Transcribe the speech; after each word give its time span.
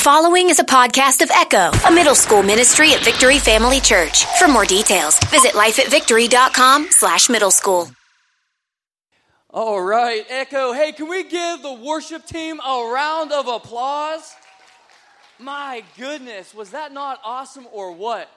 following 0.00 0.48
is 0.48 0.58
a 0.58 0.64
podcast 0.64 1.20
of 1.20 1.30
Echo, 1.30 1.70
a 1.86 1.92
middle 1.92 2.14
school 2.14 2.42
ministry 2.42 2.94
at 2.94 3.04
Victory 3.04 3.38
Family 3.38 3.80
Church. 3.80 4.24
For 4.38 4.48
more 4.48 4.64
details, 4.64 5.18
visit 5.24 5.52
lifeatvictory.com 5.52 6.88
slash 6.90 7.28
middle 7.28 7.50
school. 7.50 7.90
All 9.50 9.82
right, 9.82 10.24
Echo. 10.30 10.72
Hey, 10.72 10.92
can 10.92 11.06
we 11.06 11.24
give 11.24 11.60
the 11.60 11.74
worship 11.74 12.24
team 12.24 12.60
a 12.60 12.90
round 12.90 13.30
of 13.30 13.46
applause? 13.46 14.34
My 15.38 15.84
goodness, 15.98 16.54
was 16.54 16.70
that 16.70 16.92
not 16.92 17.20
awesome 17.22 17.66
or 17.70 17.92
what? 17.92 18.30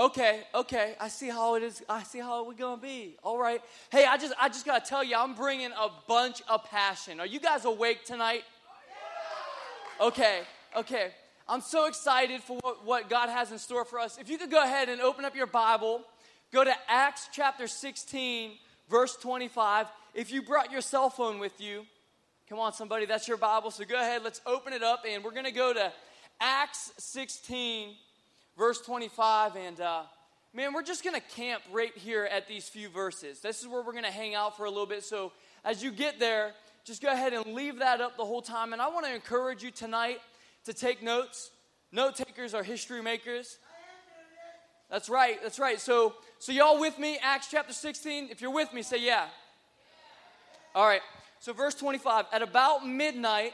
Okay, 0.00 0.42
okay. 0.52 0.94
I 1.00 1.06
see 1.08 1.28
how 1.28 1.54
it 1.54 1.62
is. 1.62 1.82
I 1.88 2.02
see 2.02 2.18
how 2.18 2.44
we're 2.44 2.54
gonna 2.54 2.82
be. 2.82 3.16
All 3.22 3.38
right. 3.38 3.62
Hey, 3.90 4.04
I 4.04 4.16
just, 4.16 4.34
I 4.40 4.48
just 4.48 4.66
gotta 4.66 4.84
tell 4.84 5.04
you, 5.04 5.14
I'm 5.16 5.34
bringing 5.34 5.70
a 5.70 5.88
bunch 6.08 6.42
of 6.48 6.64
passion. 6.64 7.20
Are 7.20 7.26
you 7.26 7.38
guys 7.38 7.64
awake 7.64 8.04
tonight? 8.04 8.42
Okay, 10.00 10.40
okay. 10.76 11.10
I'm 11.48 11.60
so 11.60 11.86
excited 11.86 12.42
for 12.42 12.58
what, 12.60 12.84
what 12.84 13.08
God 13.08 13.28
has 13.28 13.52
in 13.52 13.58
store 13.58 13.84
for 13.84 13.98
us. 13.98 14.18
If 14.18 14.28
you 14.28 14.38
could 14.38 14.50
go 14.50 14.62
ahead 14.62 14.88
and 14.88 15.00
open 15.00 15.24
up 15.24 15.36
your 15.36 15.46
Bible, 15.46 16.02
go 16.52 16.64
to 16.64 16.74
Acts 16.88 17.28
chapter 17.32 17.66
16, 17.66 18.52
verse 18.90 19.16
25. 19.16 19.86
If 20.14 20.32
you 20.32 20.42
brought 20.42 20.72
your 20.72 20.80
cell 20.80 21.08
phone 21.08 21.38
with 21.38 21.60
you, 21.60 21.86
come 22.48 22.58
on, 22.58 22.72
somebody, 22.72 23.06
that's 23.06 23.28
your 23.28 23.36
Bible. 23.36 23.70
So 23.70 23.84
go 23.84 23.96
ahead, 23.96 24.22
let's 24.22 24.40
open 24.44 24.72
it 24.72 24.82
up, 24.82 25.04
and 25.08 25.22
we're 25.22 25.30
gonna 25.30 25.50
go 25.50 25.72
to 25.72 25.92
Acts 26.40 26.92
16 26.98 27.94
verse 28.56 28.80
25. 28.80 29.56
And 29.56 29.80
uh, 29.80 30.02
man, 30.54 30.72
we're 30.72 30.82
just 30.82 31.04
going 31.04 31.14
to 31.14 31.26
camp 31.34 31.62
right 31.72 31.96
here 31.96 32.24
at 32.24 32.48
these 32.48 32.68
few 32.68 32.88
verses. 32.88 33.40
This 33.40 33.60
is 33.60 33.68
where 33.68 33.82
we're 33.82 33.92
going 33.92 34.04
to 34.04 34.10
hang 34.10 34.34
out 34.34 34.56
for 34.56 34.64
a 34.64 34.70
little 34.70 34.86
bit. 34.86 35.04
So 35.04 35.32
as 35.64 35.82
you 35.82 35.90
get 35.90 36.18
there, 36.18 36.52
just 36.86 37.02
go 37.02 37.12
ahead 37.12 37.32
and 37.32 37.52
leave 37.52 37.80
that 37.80 38.00
up 38.00 38.16
the 38.16 38.24
whole 38.24 38.40
time. 38.40 38.72
And 38.72 38.80
I 38.80 38.86
want 38.86 39.06
to 39.06 39.14
encourage 39.14 39.62
you 39.62 39.72
tonight 39.72 40.18
to 40.64 40.72
take 40.72 41.02
notes. 41.02 41.50
Note 41.90 42.14
takers 42.14 42.54
are 42.54 42.62
history 42.62 43.02
makers. 43.02 43.58
That's 44.88 45.08
right. 45.08 45.42
That's 45.42 45.58
right. 45.58 45.80
So, 45.80 46.14
so 46.38 46.52
y'all 46.52 46.78
with 46.78 46.96
me? 46.96 47.18
Acts 47.20 47.48
chapter 47.50 47.72
16. 47.72 48.28
If 48.30 48.40
you're 48.40 48.52
with 48.52 48.72
me, 48.72 48.82
say 48.82 49.04
yeah. 49.04 49.26
All 50.76 50.86
right. 50.86 51.00
So 51.40 51.52
verse 51.52 51.74
25. 51.74 52.26
At 52.32 52.42
about 52.42 52.86
midnight, 52.86 53.52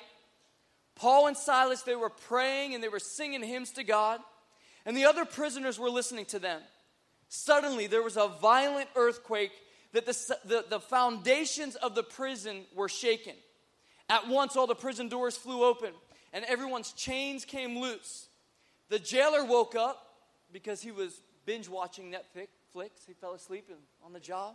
Paul 0.95 1.29
and 1.29 1.37
Silas 1.37 1.81
they 1.83 1.97
were 1.97 2.11
praying 2.11 2.75
and 2.75 2.85
they 2.85 2.89
were 2.89 2.99
singing 2.99 3.43
hymns 3.43 3.71
to 3.73 3.83
God 3.83 4.21
and 4.85 4.95
the 4.95 5.07
other 5.07 5.25
prisoners 5.25 5.79
were 5.79 5.89
listening 5.89 6.27
to 6.27 6.39
them. 6.39 6.61
Suddenly, 7.31 7.87
there 7.87 8.03
was 8.03 8.19
a 8.19 8.29
violent 8.29 8.91
earthquake 8.95 9.53
that 9.93 10.07
the, 10.07 10.37
the, 10.45 10.65
the, 10.69 10.81
foundations 10.81 11.77
of 11.77 11.95
the 11.95 12.03
prison 12.03 12.65
were 12.75 12.89
shaken. 12.89 13.35
At 14.09 14.29
once, 14.29 14.57
all 14.57 14.67
the 14.67 14.75
prison 14.75 15.09
doors 15.09 15.37
flew 15.37 15.65
open, 15.65 15.93
and 16.33 16.45
everyone's 16.47 16.93
chains 16.93 17.45
came 17.45 17.79
loose. 17.79 18.29
The 18.89 18.99
jailer 18.99 19.45
woke 19.45 19.75
up 19.75 20.07
because 20.53 20.83
he 20.83 20.91
was 20.91 21.23
binge 21.45 21.69
watching 21.69 22.13
Netflix. 22.13 22.89
He 23.07 23.13
fell 23.15 23.35
asleep 23.35 23.71
on 24.05 24.13
the 24.13 24.21
job. 24.21 24.55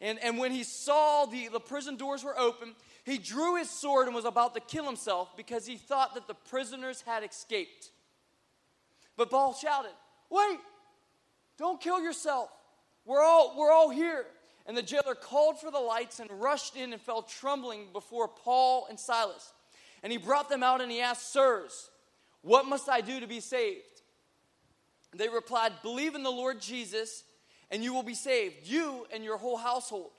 And, 0.00 0.18
and 0.22 0.38
when 0.38 0.52
he 0.52 0.62
saw 0.62 1.24
the, 1.24 1.48
the 1.48 1.60
prison 1.60 1.96
doors 1.96 2.22
were 2.22 2.38
open, 2.38 2.74
he 3.04 3.18
drew 3.18 3.56
his 3.56 3.70
sword 3.70 4.06
and 4.06 4.14
was 4.14 4.24
about 4.24 4.54
to 4.54 4.60
kill 4.60 4.84
himself 4.84 5.36
because 5.36 5.66
he 5.66 5.76
thought 5.76 6.14
that 6.14 6.28
the 6.28 6.34
prisoners 6.34 7.02
had 7.06 7.24
escaped. 7.24 7.90
But 9.16 9.30
Paul 9.30 9.54
shouted, 9.54 9.92
Wait, 10.28 10.58
don't 11.56 11.80
kill 11.80 12.00
yourself. 12.00 12.50
We're 13.04 13.22
all, 13.22 13.54
we're 13.56 13.72
all 13.72 13.88
here. 13.88 14.26
And 14.66 14.76
the 14.76 14.82
jailer 14.82 15.14
called 15.14 15.58
for 15.60 15.70
the 15.70 15.78
lights 15.78 16.18
and 16.18 16.30
rushed 16.30 16.76
in 16.76 16.92
and 16.92 17.00
fell 17.00 17.22
trembling 17.22 17.88
before 17.92 18.28
Paul 18.28 18.86
and 18.88 18.98
Silas. 18.98 19.52
And 20.02 20.12
he 20.12 20.18
brought 20.18 20.48
them 20.48 20.62
out 20.62 20.80
and 20.80 20.90
he 20.90 21.00
asked, 21.00 21.32
Sirs, 21.32 21.90
what 22.42 22.66
must 22.66 22.88
I 22.88 23.00
do 23.00 23.20
to 23.20 23.26
be 23.26 23.40
saved? 23.40 24.02
They 25.14 25.28
replied, 25.28 25.72
Believe 25.82 26.14
in 26.14 26.22
the 26.22 26.30
Lord 26.30 26.60
Jesus, 26.60 27.24
and 27.70 27.82
you 27.82 27.94
will 27.94 28.02
be 28.02 28.14
saved, 28.14 28.56
you 28.64 29.06
and 29.12 29.24
your 29.24 29.36
whole 29.36 29.56
household. 29.56 30.10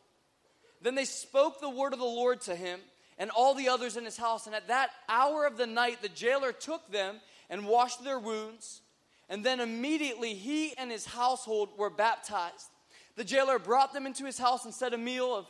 Then 0.82 0.96
they 0.96 1.06
spoke 1.06 1.60
the 1.60 1.70
word 1.70 1.94
of 1.94 2.00
the 2.00 2.06
Lord 2.06 2.42
to 2.42 2.56
him 2.56 2.80
and 3.18 3.32
all 3.32 3.54
the 3.54 3.70
others 3.70 3.98
in 3.98 4.06
his 4.06 4.18
house. 4.18 4.46
And 4.46 4.56
at 4.56 4.68
that 4.68 4.92
hour 5.10 5.46
of 5.46 5.58
the 5.58 5.68
night, 5.68 6.02
the 6.02 6.10
jailer 6.10 6.52
took 6.52 6.92
them 6.92 7.18
and 7.50 7.68
washed 7.68 8.04
their 8.04 8.20
wounds 8.20 8.82
and 9.30 9.44
then 9.44 9.60
immediately 9.60 10.34
he 10.34 10.76
and 10.78 10.92
his 10.92 11.06
household 11.06 11.70
were 11.78 11.90
baptized. 11.90 12.70
The 13.18 13.24
jailer 13.24 13.58
brought 13.58 13.94
them 13.94 14.06
into 14.06 14.26
his 14.26 14.38
house 14.38 14.64
and 14.64 14.74
set 14.74 14.94
a 14.94 14.98
meal 14.98 15.36
of 15.36 15.48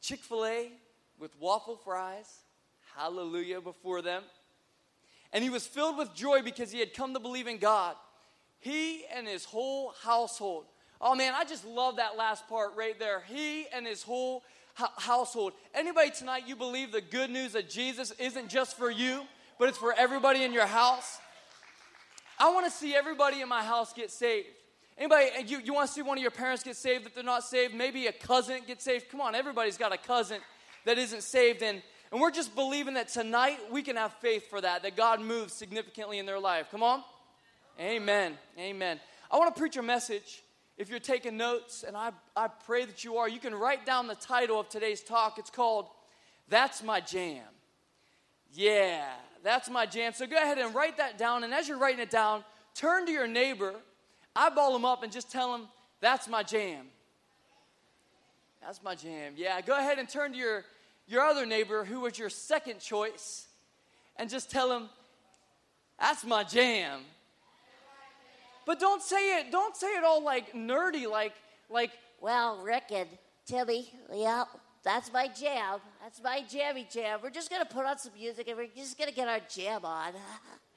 Chick 0.00 0.20
fil 0.20 0.46
A 0.46 0.72
with 1.18 1.38
waffle 1.38 1.76
fries, 1.76 2.40
hallelujah, 2.96 3.60
before 3.60 4.00
them. 4.00 4.22
And 5.30 5.44
he 5.44 5.50
was 5.50 5.66
filled 5.66 5.98
with 5.98 6.14
joy 6.14 6.40
because 6.42 6.72
he 6.72 6.80
had 6.80 6.94
come 6.94 7.12
to 7.12 7.20
believe 7.20 7.46
in 7.46 7.58
God. 7.58 7.94
He 8.58 9.04
and 9.14 9.28
his 9.28 9.44
whole 9.44 9.92
household. 10.02 10.64
Oh 10.98 11.14
man, 11.14 11.34
I 11.36 11.44
just 11.44 11.66
love 11.66 11.96
that 11.96 12.16
last 12.16 12.48
part 12.48 12.74
right 12.74 12.98
there. 12.98 13.22
He 13.28 13.66
and 13.68 13.86
his 13.86 14.02
whole 14.02 14.42
household. 14.74 15.52
Anybody 15.74 16.10
tonight, 16.10 16.44
you 16.46 16.56
believe 16.56 16.90
the 16.90 17.02
good 17.02 17.28
news 17.28 17.52
that 17.52 17.68
Jesus 17.68 18.12
isn't 18.12 18.48
just 18.48 18.78
for 18.78 18.90
you, 18.90 19.22
but 19.58 19.68
it's 19.68 19.78
for 19.78 19.92
everybody 19.92 20.42
in 20.42 20.54
your 20.54 20.66
house? 20.66 21.18
I 22.38 22.50
want 22.50 22.64
to 22.64 22.72
see 22.72 22.94
everybody 22.94 23.42
in 23.42 23.48
my 23.48 23.62
house 23.62 23.92
get 23.92 24.10
saved. 24.10 24.48
Anybody, 25.00 25.28
uh, 25.38 25.40
you, 25.46 25.60
you 25.64 25.72
want 25.72 25.88
to 25.88 25.94
see 25.94 26.02
one 26.02 26.18
of 26.18 26.22
your 26.22 26.30
parents 26.30 26.62
get 26.62 26.76
saved 26.76 27.06
if 27.06 27.14
they're 27.14 27.24
not 27.24 27.42
saved? 27.42 27.74
Maybe 27.74 28.06
a 28.06 28.12
cousin 28.12 28.60
get 28.66 28.82
saved? 28.82 29.08
Come 29.08 29.22
on, 29.22 29.34
everybody's 29.34 29.78
got 29.78 29.94
a 29.94 29.96
cousin 29.96 30.42
that 30.84 30.98
isn't 30.98 31.22
saved. 31.22 31.62
And, 31.62 31.80
and 32.12 32.20
we're 32.20 32.30
just 32.30 32.54
believing 32.54 32.92
that 32.94 33.08
tonight 33.08 33.58
we 33.70 33.80
can 33.80 33.96
have 33.96 34.12
faith 34.20 34.50
for 34.50 34.60
that, 34.60 34.82
that 34.82 34.96
God 34.96 35.22
moves 35.22 35.54
significantly 35.54 36.18
in 36.18 36.26
their 36.26 36.38
life. 36.38 36.66
Come 36.70 36.82
on? 36.82 37.02
Amen. 37.80 38.36
Amen. 38.58 39.00
I 39.30 39.38
want 39.38 39.54
to 39.54 39.58
preach 39.58 39.78
a 39.78 39.82
message. 39.82 40.42
If 40.76 40.90
you're 40.90 40.98
taking 40.98 41.38
notes, 41.38 41.82
and 41.82 41.96
I, 41.96 42.10
I 42.36 42.48
pray 42.48 42.84
that 42.84 43.02
you 43.02 43.16
are, 43.16 43.28
you 43.28 43.40
can 43.40 43.54
write 43.54 43.86
down 43.86 44.06
the 44.06 44.14
title 44.14 44.60
of 44.60 44.68
today's 44.68 45.02
talk. 45.02 45.38
It's 45.38 45.50
called 45.50 45.86
That's 46.50 46.82
My 46.82 47.00
Jam. 47.00 47.44
Yeah, 48.52 49.06
that's 49.42 49.70
my 49.70 49.86
jam. 49.86 50.12
So 50.12 50.26
go 50.26 50.36
ahead 50.36 50.58
and 50.58 50.74
write 50.74 50.96
that 50.96 51.16
down. 51.16 51.44
And 51.44 51.54
as 51.54 51.68
you're 51.68 51.78
writing 51.78 52.00
it 52.00 52.10
down, 52.10 52.44
turn 52.74 53.06
to 53.06 53.12
your 53.12 53.28
neighbor, 53.28 53.74
eyeball 54.34 54.72
them 54.72 54.84
up, 54.84 55.02
and 55.02 55.12
just 55.12 55.30
tell 55.30 55.52
them, 55.52 55.68
That's 56.00 56.28
my 56.28 56.42
jam. 56.42 56.86
That's 58.62 58.82
my 58.82 58.94
jam. 58.94 59.34
Yeah, 59.36 59.60
go 59.60 59.78
ahead 59.78 59.98
and 59.98 60.08
turn 60.08 60.32
to 60.32 60.38
your, 60.38 60.64
your 61.06 61.22
other 61.22 61.46
neighbor 61.46 61.84
who 61.84 62.00
was 62.00 62.18
your 62.18 62.28
second 62.28 62.80
choice 62.80 63.46
and 64.16 64.28
just 64.28 64.50
tell 64.50 64.70
him, 64.70 64.88
That's 65.98 66.24
my 66.24 66.44
jam. 66.44 67.00
But 68.66 68.78
don't 68.78 69.02
say 69.02 69.40
it, 69.40 69.50
don't 69.50 69.74
say 69.74 69.88
it 69.88 70.04
all 70.04 70.22
like 70.22 70.52
nerdy, 70.52 71.10
like, 71.10 71.32
like, 71.68 71.90
well, 72.20 72.62
Rick 72.62 72.84
and 72.92 73.08
Timmy, 73.46 73.90
yeah, 74.12 74.44
that's 74.82 75.12
my 75.12 75.28
jam. 75.28 75.80
That's 76.02 76.22
my 76.22 76.42
jammy 76.48 76.86
jam. 76.90 77.20
We're 77.22 77.30
just 77.30 77.50
gonna 77.50 77.64
put 77.64 77.84
on 77.84 77.98
some 77.98 78.12
music 78.14 78.48
and 78.48 78.56
we're 78.56 78.68
just 78.74 78.98
gonna 78.98 79.12
get 79.12 79.28
our 79.28 79.40
jam 79.48 79.84
on. 79.84 80.12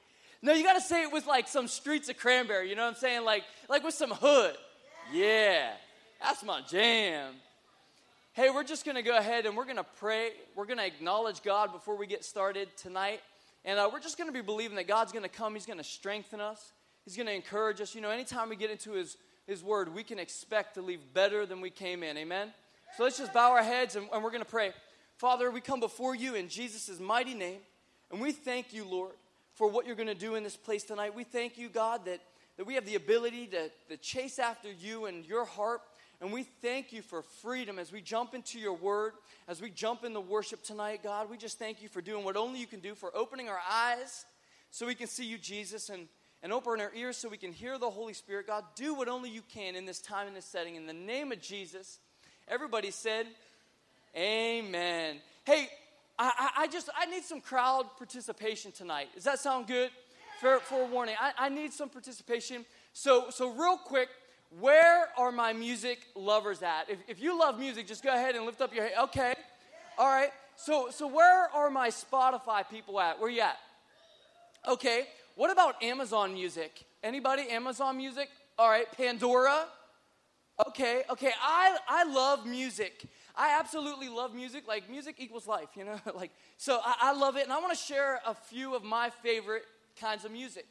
no, 0.44 0.52
you 0.52 0.62
gotta 0.62 0.80
say 0.80 1.02
it 1.02 1.10
with 1.10 1.26
like 1.26 1.48
some 1.48 1.66
streets 1.66 2.10
of 2.10 2.18
cranberry, 2.18 2.68
you 2.68 2.76
know 2.76 2.82
what 2.82 2.90
I'm 2.90 3.00
saying? 3.00 3.24
Like 3.24 3.44
like 3.66 3.82
with 3.82 3.94
some 3.94 4.10
hood. 4.10 4.54
Yeah. 5.10 5.72
That's 6.20 6.44
my 6.44 6.60
jam. 6.60 7.32
Hey, 8.34 8.50
we're 8.50 8.62
just 8.62 8.84
gonna 8.84 9.02
go 9.02 9.16
ahead 9.16 9.46
and 9.46 9.56
we're 9.56 9.64
gonna 9.64 9.86
pray. 9.98 10.32
We're 10.54 10.66
gonna 10.66 10.84
acknowledge 10.84 11.42
God 11.42 11.72
before 11.72 11.96
we 11.96 12.06
get 12.06 12.26
started 12.26 12.68
tonight. 12.76 13.20
And 13.64 13.78
uh, 13.78 13.88
we're 13.90 14.00
just 14.00 14.18
gonna 14.18 14.32
be 14.32 14.42
believing 14.42 14.76
that 14.76 14.86
God's 14.86 15.12
gonna 15.12 15.30
come, 15.30 15.54
He's 15.54 15.64
gonna 15.64 15.82
strengthen 15.82 16.42
us, 16.42 16.72
He's 17.06 17.16
gonna 17.16 17.30
encourage 17.30 17.80
us. 17.80 17.94
You 17.94 18.02
know, 18.02 18.10
anytime 18.10 18.50
we 18.50 18.56
get 18.56 18.70
into 18.70 18.92
His 18.92 19.16
His 19.46 19.64
Word, 19.64 19.94
we 19.94 20.04
can 20.04 20.18
expect 20.18 20.74
to 20.74 20.82
leave 20.82 21.00
better 21.14 21.46
than 21.46 21.62
we 21.62 21.70
came 21.70 22.02
in. 22.02 22.18
Amen? 22.18 22.52
So 22.98 23.04
let's 23.04 23.16
just 23.16 23.32
bow 23.32 23.52
our 23.52 23.62
heads 23.62 23.96
and, 23.96 24.08
and 24.12 24.22
we're 24.22 24.30
to 24.30 24.44
pray. 24.44 24.72
Father, 25.16 25.50
we 25.50 25.62
come 25.62 25.80
before 25.80 26.14
you 26.14 26.34
in 26.34 26.48
Jesus' 26.48 27.00
mighty 27.00 27.32
name, 27.32 27.60
and 28.12 28.20
we 28.20 28.30
thank 28.30 28.74
you, 28.74 28.84
Lord, 28.84 29.12
for 29.54 29.68
what 29.68 29.86
you're 29.86 29.96
going 29.96 30.08
to 30.08 30.14
do 30.14 30.34
in 30.34 30.42
this 30.42 30.56
place 30.56 30.84
tonight. 30.84 31.14
We 31.14 31.24
thank 31.24 31.58
you, 31.58 31.68
God, 31.68 32.04
that, 32.04 32.20
that 32.56 32.66
we 32.66 32.74
have 32.74 32.86
the 32.86 32.94
ability 32.94 33.46
to, 33.48 33.70
to 33.88 33.96
chase 33.96 34.38
after 34.38 34.70
you 34.70 35.06
and 35.06 35.24
your 35.24 35.44
heart. 35.44 35.80
And 36.20 36.32
we 36.32 36.44
thank 36.44 36.92
you 36.92 37.02
for 37.02 37.22
freedom 37.22 37.78
as 37.78 37.92
we 37.92 38.00
jump 38.00 38.34
into 38.34 38.58
your 38.58 38.74
word, 38.74 39.12
as 39.48 39.60
we 39.60 39.70
jump 39.70 40.04
into 40.04 40.20
worship 40.20 40.62
tonight, 40.62 41.02
God. 41.02 41.28
We 41.28 41.36
just 41.36 41.58
thank 41.58 41.82
you 41.82 41.88
for 41.88 42.00
doing 42.00 42.24
what 42.24 42.36
only 42.36 42.60
you 42.60 42.66
can 42.66 42.80
do, 42.80 42.94
for 42.94 43.14
opening 43.16 43.48
our 43.48 43.60
eyes 43.70 44.24
so 44.70 44.86
we 44.86 44.94
can 44.94 45.08
see 45.08 45.24
you, 45.24 45.38
Jesus, 45.38 45.90
and, 45.90 46.08
and 46.42 46.52
open 46.52 46.80
our 46.80 46.92
ears 46.94 47.16
so 47.16 47.28
we 47.28 47.36
can 47.36 47.52
hear 47.52 47.78
the 47.78 47.90
Holy 47.90 48.14
Spirit. 48.14 48.46
God, 48.46 48.64
do 48.74 48.94
what 48.94 49.08
only 49.08 49.28
you 49.28 49.42
can 49.42 49.74
in 49.74 49.86
this 49.86 50.00
time, 50.00 50.28
in 50.28 50.34
this 50.34 50.46
setting. 50.46 50.76
In 50.76 50.86
the 50.86 50.92
name 50.92 51.32
of 51.32 51.40
Jesus, 51.40 51.98
Everybody 52.46 52.90
said, 52.90 53.26
Amen. 54.14 55.16
Hey, 55.44 55.68
I, 56.18 56.50
I, 56.58 56.66
just 56.68 56.88
I 56.96 57.06
need 57.06 57.24
some 57.24 57.40
crowd 57.40 57.86
participation 57.98 58.72
tonight. 58.72 59.08
Does 59.14 59.24
that 59.24 59.40
sound 59.40 59.66
good? 59.66 59.90
For, 60.40 60.58
for 60.60 60.86
warning, 60.86 61.14
I, 61.20 61.46
I 61.46 61.48
need 61.48 61.72
some 61.72 61.88
participation. 61.88 62.64
So 62.92 63.30
so 63.30 63.50
real 63.50 63.76
quick, 63.76 64.08
where 64.60 65.08
are 65.16 65.32
my 65.32 65.52
music 65.52 66.06
lovers 66.14 66.62
at? 66.62 66.90
If, 66.90 66.98
if 67.08 67.22
you 67.22 67.38
love 67.38 67.58
music, 67.58 67.86
just 67.86 68.02
go 68.02 68.12
ahead 68.12 68.34
and 68.34 68.44
lift 68.44 68.60
up 68.60 68.74
your 68.74 68.84
hand. 68.84 68.96
Okay, 69.04 69.34
all 69.96 70.08
right. 70.08 70.30
So 70.56 70.88
so 70.90 71.06
where 71.06 71.48
are 71.54 71.70
my 71.70 71.88
Spotify 71.88 72.68
people 72.68 73.00
at? 73.00 73.18
Where 73.20 73.30
you 73.30 73.42
at? 73.42 73.58
Okay, 74.68 75.06
what 75.36 75.50
about 75.50 75.82
Amazon 75.82 76.34
Music? 76.34 76.84
Anybody 77.02 77.48
Amazon 77.48 77.96
Music? 77.96 78.28
All 78.58 78.68
right, 78.68 78.86
Pandora. 78.96 79.66
Okay, 80.68 81.02
okay. 81.10 81.32
I 81.42 81.76
I 81.88 82.04
love 82.04 82.44
music. 82.44 83.06
I 83.36 83.58
absolutely 83.58 84.08
love 84.08 84.34
music. 84.34 84.66
Like 84.68 84.88
music 84.88 85.16
equals 85.18 85.46
life, 85.46 85.68
you 85.76 85.84
know. 85.84 85.98
like 86.14 86.30
so, 86.56 86.80
I, 86.84 86.94
I 87.00 87.12
love 87.12 87.36
it, 87.36 87.44
and 87.44 87.52
I 87.52 87.58
want 87.58 87.72
to 87.72 87.78
share 87.78 88.20
a 88.26 88.34
few 88.34 88.74
of 88.74 88.84
my 88.84 89.10
favorite 89.10 89.64
kinds 90.00 90.24
of 90.24 90.32
music. 90.32 90.66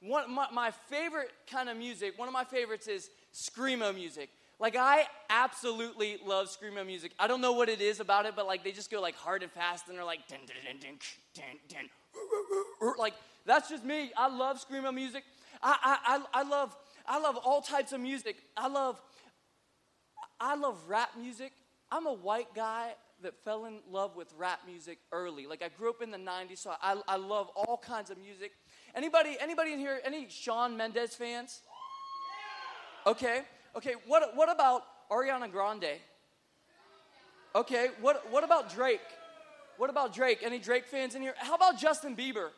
One 0.00 0.30
my, 0.32 0.46
my 0.52 0.70
favorite 0.70 1.30
kind 1.50 1.68
of 1.68 1.76
music. 1.76 2.18
One 2.18 2.28
of 2.28 2.34
my 2.34 2.44
favorites 2.44 2.86
is 2.86 3.10
screamo 3.34 3.94
music. 3.94 4.30
Like 4.58 4.76
I 4.76 5.04
absolutely 5.28 6.18
love 6.24 6.48
screamo 6.48 6.86
music. 6.86 7.12
I 7.18 7.26
don't 7.26 7.40
know 7.40 7.52
what 7.52 7.68
it 7.68 7.80
is 7.80 8.00
about 8.00 8.24
it, 8.24 8.34
but 8.34 8.46
like 8.46 8.64
they 8.64 8.72
just 8.72 8.90
go 8.90 9.00
like 9.00 9.16
hard 9.16 9.42
and 9.42 9.52
fast, 9.52 9.88
and 9.88 9.96
they're 9.96 10.04
like 10.04 10.26
dun, 10.28 10.40
dun, 10.46 10.56
dun, 10.80 10.98
dun, 11.34 11.44
dun, 11.68 12.94
like 12.98 13.14
that's 13.44 13.68
just 13.68 13.84
me. 13.84 14.12
I 14.16 14.28
love 14.28 14.64
screamo 14.64 14.94
music. 14.94 15.24
I, 15.62 15.76
I, 15.82 16.16
I, 16.16 16.40
I 16.40 16.42
love 16.48 16.76
I 17.06 17.18
love 17.18 17.36
all 17.36 17.60
types 17.60 17.92
of 17.92 18.00
music. 18.00 18.36
I 18.56 18.68
love 18.68 19.00
I 20.40 20.56
love 20.56 20.78
rap 20.88 21.10
music. 21.18 21.52
I'm 21.90 22.06
a 22.06 22.12
white 22.12 22.54
guy 22.54 22.94
that 23.22 23.34
fell 23.44 23.64
in 23.64 23.78
love 23.90 24.16
with 24.16 24.32
rap 24.36 24.60
music 24.66 24.98
early. 25.12 25.46
Like 25.46 25.62
I 25.62 25.68
grew 25.68 25.90
up 25.90 26.02
in 26.02 26.10
the 26.10 26.18
90s, 26.18 26.58
so 26.58 26.74
I, 26.82 27.00
I 27.08 27.16
love 27.16 27.48
all 27.56 27.78
kinds 27.78 28.10
of 28.10 28.18
music. 28.18 28.52
Anybody, 28.94 29.36
anybody 29.40 29.72
in 29.72 29.78
here, 29.78 30.00
any 30.04 30.28
Shawn 30.28 30.76
Mendes 30.76 31.14
fans? 31.14 31.62
Okay, 33.06 33.42
okay, 33.76 33.94
what, 34.06 34.36
what 34.36 34.50
about 34.50 34.82
Ariana 35.10 35.50
Grande? 35.50 36.00
Okay, 37.54 37.88
what, 38.00 38.30
what 38.30 38.44
about 38.44 38.74
Drake? 38.74 39.00
What 39.78 39.90
about 39.90 40.12
Drake? 40.12 40.40
Any 40.42 40.58
Drake 40.58 40.86
fans 40.86 41.14
in 41.14 41.22
here? 41.22 41.34
How 41.38 41.54
about 41.54 41.78
Justin 41.78 42.16
Bieber? 42.16 42.48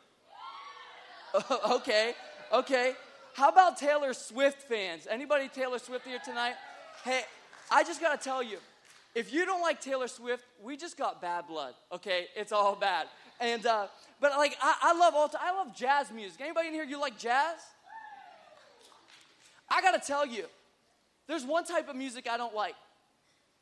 okay, 1.71 2.13
okay. 2.51 2.93
How 3.33 3.49
about 3.49 3.77
Taylor 3.77 4.13
Swift 4.13 4.63
fans? 4.63 5.07
Anybody 5.09 5.47
Taylor 5.47 5.79
Swift 5.79 6.05
here 6.05 6.19
tonight? 6.23 6.55
Hey, 7.05 7.21
I 7.71 7.83
just 7.83 8.01
gotta 8.01 8.17
tell 8.17 8.41
you, 8.41 8.57
if 9.15 9.33
you 9.33 9.45
don't 9.45 9.61
like 9.61 9.81
Taylor 9.81 10.07
Swift, 10.07 10.43
we 10.63 10.77
just 10.77 10.97
got 10.97 11.21
bad 11.21 11.47
blood. 11.47 11.73
Okay, 11.91 12.27
it's 12.35 12.51
all 12.51 12.75
bad. 12.75 13.07
And 13.39 13.65
uh, 13.65 13.87
but 14.19 14.31
like 14.37 14.55
I, 14.61 14.75
I 14.83 14.97
love 14.97 15.15
all. 15.15 15.31
I 15.39 15.51
love 15.51 15.75
jazz 15.75 16.11
music. 16.11 16.39
Anybody 16.41 16.67
in 16.67 16.73
here 16.73 16.83
you 16.83 16.99
like 16.99 17.17
jazz? 17.17 17.59
I 19.69 19.81
gotta 19.81 19.99
tell 19.99 20.25
you, 20.25 20.45
there's 21.27 21.45
one 21.45 21.63
type 21.63 21.89
of 21.89 21.95
music 21.95 22.27
I 22.29 22.37
don't 22.37 22.55
like. 22.55 22.75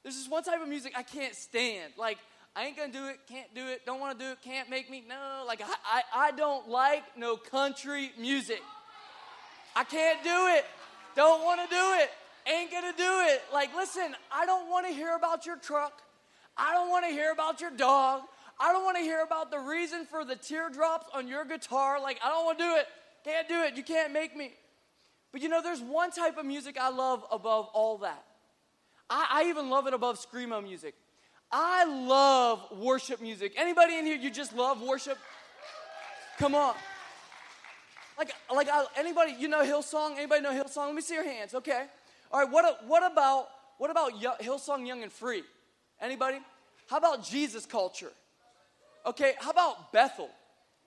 There's 0.03 0.15
just 0.15 0.31
one 0.31 0.44
type 0.44 0.61
of 0.61 0.67
music 0.67 0.94
I 0.95 1.03
can't 1.03 1.35
stand. 1.35 1.94
Like 1.97 2.17
I 2.55 2.65
ain't 2.65 2.75
gonna 2.75 2.91
do 2.91 3.07
it, 3.07 3.19
can't 3.29 3.53
do 3.55 3.67
it, 3.67 3.85
don't 3.85 3.99
wanna 3.99 4.19
do 4.19 4.31
it, 4.31 4.41
can't 4.44 4.69
make 4.69 4.89
me. 4.89 5.03
No, 5.07 5.44
like 5.45 5.61
I, 5.61 5.73
I, 5.85 6.27
I 6.27 6.31
don't 6.31 6.67
like 6.69 7.03
no 7.17 7.38
country 7.38 8.11
music. 8.17 8.61
I 9.75 9.83
can't 9.83 10.23
do 10.23 10.47
it. 10.55 10.65
Don't 11.15 11.44
wanna 11.45 11.67
do 11.69 11.94
it 12.01 12.09
ain't 12.49 12.71
gonna 12.71 12.94
do 12.97 13.21
it. 13.27 13.44
Like, 13.53 13.75
listen, 13.75 14.15
I 14.31 14.45
don't 14.45 14.69
wanna 14.69 14.89
hear 14.89 15.15
about 15.15 15.45
your 15.45 15.57
truck. 15.57 16.01
I 16.57 16.73
don't 16.73 16.89
wanna 16.89 17.09
hear 17.09 17.31
about 17.31 17.61
your 17.61 17.71
dog. 17.71 18.21
I 18.59 18.71
don't 18.71 18.83
wanna 18.83 18.99
hear 18.99 19.21
about 19.21 19.51
the 19.51 19.59
reason 19.59 20.05
for 20.05 20.25
the 20.25 20.35
teardrops 20.35 21.07
on 21.13 21.27
your 21.27 21.45
guitar. 21.45 22.01
Like, 22.01 22.19
I 22.23 22.29
don't 22.29 22.45
wanna 22.45 22.59
do 22.59 22.75
it. 22.75 22.88
Can't 23.23 23.47
do 23.47 23.61
it. 23.63 23.75
You 23.75 23.83
can't 23.83 24.13
make 24.13 24.35
me. 24.35 24.53
But 25.31 25.41
you 25.41 25.49
know, 25.49 25.61
there's 25.61 25.81
one 25.81 26.11
type 26.11 26.38
of 26.38 26.45
music 26.45 26.77
I 26.79 26.89
love 26.89 27.23
above 27.31 27.67
all 27.73 27.97
that. 27.99 28.23
I, 29.09 29.27
I 29.31 29.49
even 29.49 29.69
love 29.69 29.88
it 29.88 29.94
above 29.94 30.19
screamo 30.19 30.63
music. 30.63 30.95
I 31.51 31.85
love 31.85 32.61
worship 32.77 33.21
music. 33.21 33.53
Anybody 33.57 33.97
in 33.97 34.05
here, 34.05 34.17
you 34.17 34.29
just 34.29 34.53
love 34.53 34.81
worship? 34.81 35.17
Come 36.39 36.55
on. 36.55 36.75
Like, 38.17 38.31
like 38.53 38.67
I, 38.69 38.85
anybody, 38.97 39.35
you 39.38 39.47
know 39.47 39.63
Hillsong? 39.63 40.17
Anybody 40.17 40.41
know 40.41 40.51
Hillsong? 40.51 40.88
Let 40.88 40.95
me 40.95 41.01
see 41.01 41.13
your 41.13 41.23
hands. 41.23 41.53
Okay. 41.53 41.85
All 42.31 42.41
right, 42.41 42.51
what, 42.51 42.85
what 42.88 43.09
about 43.09 43.47
what 43.77 43.91
about 43.91 44.13
Hillsong 44.41 44.88
Young 44.88 45.03
and 45.03 45.12
Free? 45.12 45.44
Anybody? 46.01 46.39
How 46.89 46.97
about 46.97 47.24
Jesus 47.24 47.65
culture? 47.65 48.12
Okay, 49.06 49.33
how 49.39 49.51
about 49.51 49.91
Bethel? 49.94 50.29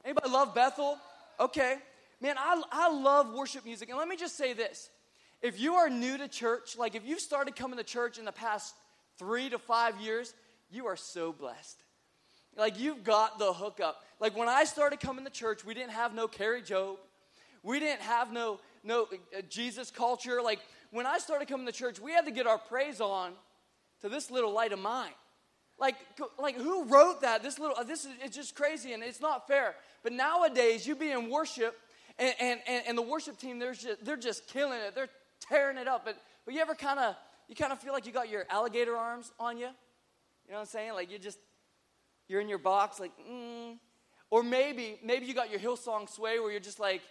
Anybody 0.05 0.29
love 0.29 0.55
Bethel? 0.55 0.99
Okay. 1.39 1.77
Man, 2.21 2.37
I, 2.39 2.61
I 2.71 2.93
love 2.93 3.33
worship 3.33 3.65
music. 3.65 3.89
And 3.89 3.99
let 3.99 4.09
me 4.09 4.17
just 4.17 4.37
say 4.37 4.53
this. 4.53 4.91
If 5.41 5.59
you 5.59 5.75
are 5.75 5.89
new 5.89 6.19
to 6.19 6.29
church, 6.29 6.77
like 6.77 6.95
if 6.95 7.07
you've 7.07 7.21
started 7.21 7.57
coming 7.57 7.79
to 7.79 7.85
church 7.85 8.19
in 8.19 8.25
the 8.25 8.33
past 8.33 8.75
three 9.19 9.49
to 9.49 9.59
five 9.59 9.99
years, 10.01 10.35
you 10.71 10.87
are 10.87 10.97
so 10.97 11.33
blessed. 11.33 11.79
Like 12.59 12.79
you've 12.79 13.05
got 13.05 13.39
the 13.39 13.53
hookup. 13.53 14.03
Like 14.19 14.37
when 14.37 14.49
I 14.49 14.65
started 14.65 15.01
coming 15.01 15.25
to 15.25 15.31
church, 15.31 15.65
we 15.65 15.73
didn't 15.73 15.93
have 15.93 16.15
no 16.15 16.29
Kari 16.29 16.61
Jobe. 16.61 16.97
We 17.63 17.79
didn't 17.81 18.03
have 18.03 18.33
no 18.33 18.59
no 18.83 19.03
uh, 19.37 19.43
Jesus 19.49 19.91
culture. 19.91 20.43
Like 20.43 20.61
when 20.91 21.07
I 21.07 21.19
started 21.19 21.49
coming 21.49 21.67
to 21.67 21.73
church, 21.73 22.01
we 22.01 22.13
had 22.13 22.25
to 22.27 22.31
get 22.31 22.47
our 22.47 22.59
praise 22.59 23.01
on 23.01 23.33
to 24.01 24.09
this 24.09 24.31
little 24.31 24.53
light 24.53 24.73
of 24.73 24.79
mine. 24.79 25.13
Like, 25.79 25.97
like 26.39 26.57
who 26.57 26.85
wrote 26.85 27.23
that? 27.23 27.43
This 27.43 27.59
little, 27.59 27.77
this 27.85 28.05
is 28.05 28.13
it's 28.23 28.37
just 28.37 28.55
crazy 28.55 28.93
and 28.93 29.03
it's 29.03 29.21
not 29.21 29.47
fair. 29.49 29.75
But 30.03 30.13
nowadays, 30.13 30.87
you 30.87 30.95
be 30.95 31.11
in 31.11 31.31
worship 31.31 31.79
and, 32.19 32.35
and, 32.39 32.61
and, 32.67 32.85
and 32.89 32.99
the 32.99 33.03
worship 33.03 33.39
team, 33.39 33.59
they're 33.59 33.73
just, 33.73 34.05
they're 34.05 34.17
just 34.17 34.47
killing 34.47 34.79
it. 34.79 34.95
They're 34.95 35.09
tearing 35.49 35.79
it 35.79 35.89
up. 35.89 36.05
But, 36.05 36.17
but 36.45 36.55
you 36.55 36.61
ever 36.61 36.75
kind 36.75 36.99
of, 36.99 37.15
you 37.49 37.55
kind 37.55 37.73
of 37.73 37.79
feel 37.79 37.93
like 37.93 38.07
you 38.07 38.13
got 38.13 38.29
your 38.29 38.45
alligator 38.51 38.97
arms 38.97 39.33
on 39.41 39.57
you? 39.57 39.65
You 39.65 40.53
know 40.53 40.55
what 40.55 40.61
I'm 40.61 40.67
saying? 40.67 40.93
Like 40.93 41.11
you 41.11 41.19
just, 41.19 41.39
you're 42.29 42.41
in 42.41 42.49
your 42.49 42.59
box, 42.59 43.01
like, 43.01 43.13
mm. 43.29 43.77
Or 44.31 44.45
maybe, 44.45 44.99
maybe 45.03 45.27
you 45.27 45.35
got 45.35 45.51
your 45.51 45.59
Hillsong 45.59 46.09
sway 46.09 46.39
where 46.39 46.53
you're 46.53 46.61
just 46.61 46.79
like, 46.79 47.03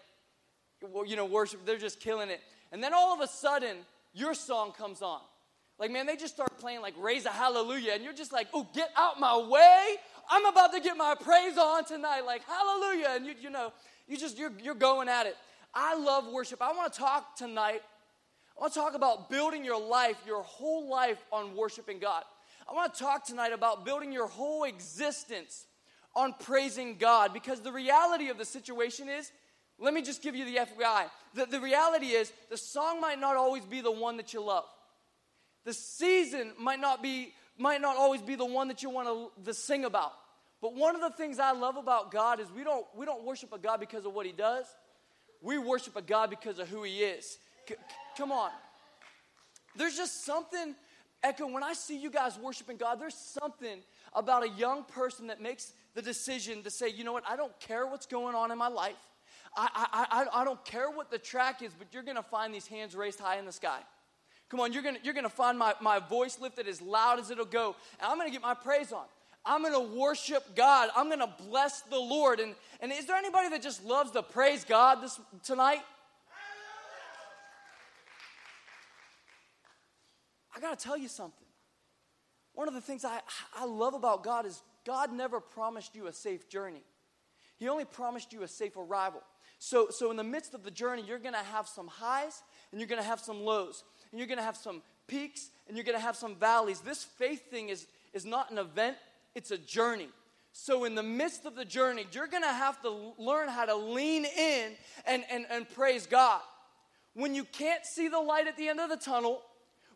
you 1.05 1.17
know, 1.17 1.25
worship, 1.25 1.65
they're 1.65 1.77
just 1.77 1.99
killing 1.99 2.29
it. 2.29 2.39
And 2.71 2.83
then 2.83 2.93
all 2.93 3.13
of 3.13 3.21
a 3.21 3.27
sudden, 3.27 3.77
your 4.13 4.33
song 4.33 4.71
comes 4.71 5.01
on. 5.01 5.21
Like, 5.79 5.91
man, 5.91 6.05
they 6.05 6.17
just 6.17 6.33
start 6.33 6.57
playing 6.59 6.81
like 6.81 6.93
Raise 6.99 7.25
a 7.25 7.29
Hallelujah, 7.29 7.93
and 7.93 8.03
you're 8.03 8.13
just 8.13 8.33
like, 8.33 8.47
oh, 8.53 8.67
get 8.73 8.89
out 8.97 9.19
my 9.19 9.37
way. 9.37 9.95
I'm 10.29 10.45
about 10.45 10.73
to 10.73 10.79
get 10.79 10.97
my 10.97 11.15
praise 11.15 11.57
on 11.57 11.85
tonight. 11.85 12.21
Like, 12.21 12.41
hallelujah. 12.45 13.07
And 13.11 13.25
you, 13.25 13.33
you 13.41 13.49
know, 13.49 13.73
you 14.07 14.17
just, 14.17 14.37
you're, 14.37 14.51
you're 14.61 14.75
going 14.75 15.09
at 15.09 15.25
it. 15.25 15.35
I 15.73 15.95
love 15.95 16.27
worship. 16.27 16.61
I 16.61 16.71
want 16.73 16.93
to 16.93 16.99
talk 16.99 17.35
tonight. 17.35 17.81
I 18.57 18.61
want 18.61 18.73
to 18.73 18.79
talk 18.79 18.93
about 18.93 19.29
building 19.29 19.63
your 19.63 19.81
life, 19.81 20.17
your 20.27 20.43
whole 20.43 20.89
life 20.89 21.17
on 21.31 21.55
worshiping 21.55 21.99
God. 21.99 22.23
I 22.69 22.73
want 22.73 22.93
to 22.93 22.99
talk 22.99 23.25
tonight 23.25 23.53
about 23.53 23.85
building 23.85 24.11
your 24.11 24.27
whole 24.27 24.65
existence 24.65 25.65
on 26.15 26.35
praising 26.39 26.97
God 26.97 27.33
because 27.33 27.61
the 27.61 27.71
reality 27.71 28.29
of 28.29 28.37
the 28.37 28.45
situation 28.45 29.09
is 29.09 29.31
let 29.79 29.93
me 29.93 30.01
just 30.01 30.21
give 30.21 30.35
you 30.35 30.45
the 30.45 30.57
FBI. 30.57 31.05
The, 31.33 31.45
the 31.45 31.59
reality 31.59 32.07
is, 32.07 32.31
the 32.49 32.57
song 32.57 32.99
might 32.99 33.19
not 33.19 33.35
always 33.35 33.63
be 33.63 33.81
the 33.81 33.91
one 33.91 34.17
that 34.17 34.33
you 34.33 34.43
love. 34.43 34.65
The 35.65 35.73
season 35.73 36.53
might 36.59 36.79
not 36.79 37.01
be 37.03 37.33
might 37.57 37.81
not 37.81 37.97
always 37.97 38.21
be 38.21 38.35
the 38.35 38.45
one 38.45 38.69
that 38.69 38.81
you 38.81 38.89
want 38.89 39.29
to, 39.43 39.53
sing 39.53 39.83
about. 39.83 40.13
But 40.61 40.75
one 40.75 40.95
of 40.95 41.01
the 41.01 41.09
things 41.09 41.39
I 41.39 41.51
love 41.51 41.75
about 41.75 42.09
God 42.09 42.39
is 42.39 42.49
we 42.51 42.63
don't 42.63 42.85
we 42.95 43.05
don't 43.05 43.23
worship 43.23 43.53
a 43.53 43.57
God 43.57 43.79
because 43.79 44.05
of 44.05 44.13
what 44.13 44.25
He 44.25 44.31
does. 44.31 44.65
We 45.41 45.57
worship 45.57 45.95
a 45.95 46.01
God 46.01 46.29
because 46.29 46.59
of 46.59 46.67
who 46.67 46.83
He 46.83 46.99
is. 46.99 47.37
C- 47.67 47.75
come 48.17 48.31
on. 48.31 48.51
There's 49.75 49.95
just 49.95 50.25
something, 50.25 50.75
Echo. 51.21 51.47
When 51.47 51.63
I 51.63 51.73
see 51.73 51.97
you 51.97 52.09
guys 52.09 52.37
worshiping 52.37 52.77
God, 52.77 52.99
there's 52.99 53.13
something 53.13 53.79
about 54.13 54.43
a 54.43 54.49
young 54.49 54.83
person 54.83 55.27
that 55.27 55.41
makes 55.41 55.73
the 55.93 56.01
decision 56.01 56.63
to 56.63 56.71
say, 56.71 56.89
you 56.89 57.03
know 57.03 57.13
what, 57.13 57.23
I 57.27 57.35
don't 57.35 57.57
care 57.59 57.85
what's 57.85 58.05
going 58.05 58.35
on 58.35 58.51
in 58.51 58.57
my 58.57 58.67
life. 58.67 58.95
I, 59.61 60.05
I, 60.09 60.41
I 60.41 60.43
don't 60.45 60.63
care 60.63 60.89
what 60.89 61.11
the 61.11 61.17
track 61.17 61.61
is, 61.61 61.71
but 61.77 61.87
you're 61.93 62.03
going 62.03 62.15
to 62.15 62.23
find 62.23 62.53
these 62.53 62.67
hands 62.67 62.95
raised 62.95 63.19
high 63.19 63.37
in 63.39 63.45
the 63.45 63.51
sky. 63.51 63.79
Come 64.49 64.61
on, 64.61 64.73
you're 64.73 64.81
going 64.81 64.97
you're 65.03 65.13
gonna 65.13 65.29
find 65.29 65.59
my, 65.59 65.75
my 65.79 65.99
voice 65.99 66.39
lifted 66.39 66.67
as 66.67 66.81
loud 66.81 67.19
as 67.19 67.29
it'll 67.29 67.45
go, 67.45 67.75
and 67.99 68.09
I'm 68.09 68.17
going 68.17 68.27
to 68.27 68.31
get 68.31 68.41
my 68.41 68.53
praise 68.53 68.91
on. 68.91 69.05
I'm 69.45 69.61
going 69.61 69.73
to 69.73 69.97
worship 69.97 70.55
God. 70.55 70.89
I'm 70.95 71.07
going 71.07 71.19
to 71.19 71.33
bless 71.47 71.81
the 71.81 71.97
Lord. 71.97 72.39
And, 72.39 72.55
and 72.81 72.91
is 72.91 73.05
there 73.05 73.15
anybody 73.15 73.49
that 73.49 73.61
just 73.61 73.83
loves 73.83 74.11
to 74.11 74.21
praise 74.21 74.63
God 74.63 75.01
this 75.01 75.19
tonight? 75.43 75.81
I 80.55 80.59
got 80.59 80.77
to 80.77 80.83
tell 80.83 80.97
you 80.97 81.07
something. 81.07 81.47
One 82.53 82.67
of 82.67 82.73
the 82.73 82.81
things 82.81 83.05
I, 83.05 83.21
I 83.57 83.65
love 83.65 83.93
about 83.93 84.23
God 84.23 84.45
is 84.45 84.61
God 84.85 85.13
never 85.13 85.39
promised 85.39 85.95
you 85.95 86.07
a 86.07 86.13
safe 86.13 86.49
journey. 86.49 86.83
He 87.57 87.69
only 87.69 87.85
promised 87.85 88.33
you 88.33 88.43
a 88.43 88.47
safe 88.47 88.75
arrival. 88.75 89.21
So, 89.59 89.89
so 89.89 90.09
in 90.09 90.17
the 90.17 90.23
midst 90.23 90.53
of 90.53 90.63
the 90.63 90.71
journey, 90.71 91.03
you're 91.05 91.19
going 91.19 91.33
to 91.33 91.39
have 91.39 91.67
some 91.67 91.87
highs 91.87 92.41
and 92.71 92.79
you're 92.79 92.87
going 92.87 93.01
to 93.01 93.07
have 93.07 93.19
some 93.19 93.41
lows. 93.41 93.83
And 94.11 94.19
you're 94.19 94.27
going 94.27 94.39
to 94.39 94.43
have 94.43 94.57
some 94.57 94.81
peaks 95.05 95.49
and 95.67 95.75
you're 95.75 95.83
going 95.83 95.97
to 95.97 96.03
have 96.03 96.15
some 96.15 96.35
valleys. 96.35 96.79
This 96.79 97.03
faith 97.03 97.49
thing 97.51 97.69
is, 97.69 97.85
is 98.13 98.25
not 98.25 98.49
an 98.51 98.57
event, 98.57 98.95
it's 99.35 99.51
a 99.51 99.57
journey. 99.57 100.07
So, 100.51 100.85
in 100.85 100.95
the 100.95 101.03
midst 101.03 101.45
of 101.45 101.55
the 101.55 101.63
journey, 101.63 102.07
you're 102.11 102.27
going 102.27 102.43
to 102.43 102.51
have 102.51 102.81
to 102.81 103.13
learn 103.19 103.49
how 103.49 103.65
to 103.65 103.75
lean 103.75 104.25
in 104.25 104.71
and, 105.05 105.23
and, 105.29 105.45
and 105.49 105.69
praise 105.69 106.07
God. 106.07 106.41
When 107.13 107.35
you 107.35 107.43
can't 107.43 107.85
see 107.85 108.07
the 108.07 108.19
light 108.19 108.47
at 108.47 108.57
the 108.57 108.67
end 108.67 108.79
of 108.79 108.89
the 108.89 108.97
tunnel, 108.97 109.41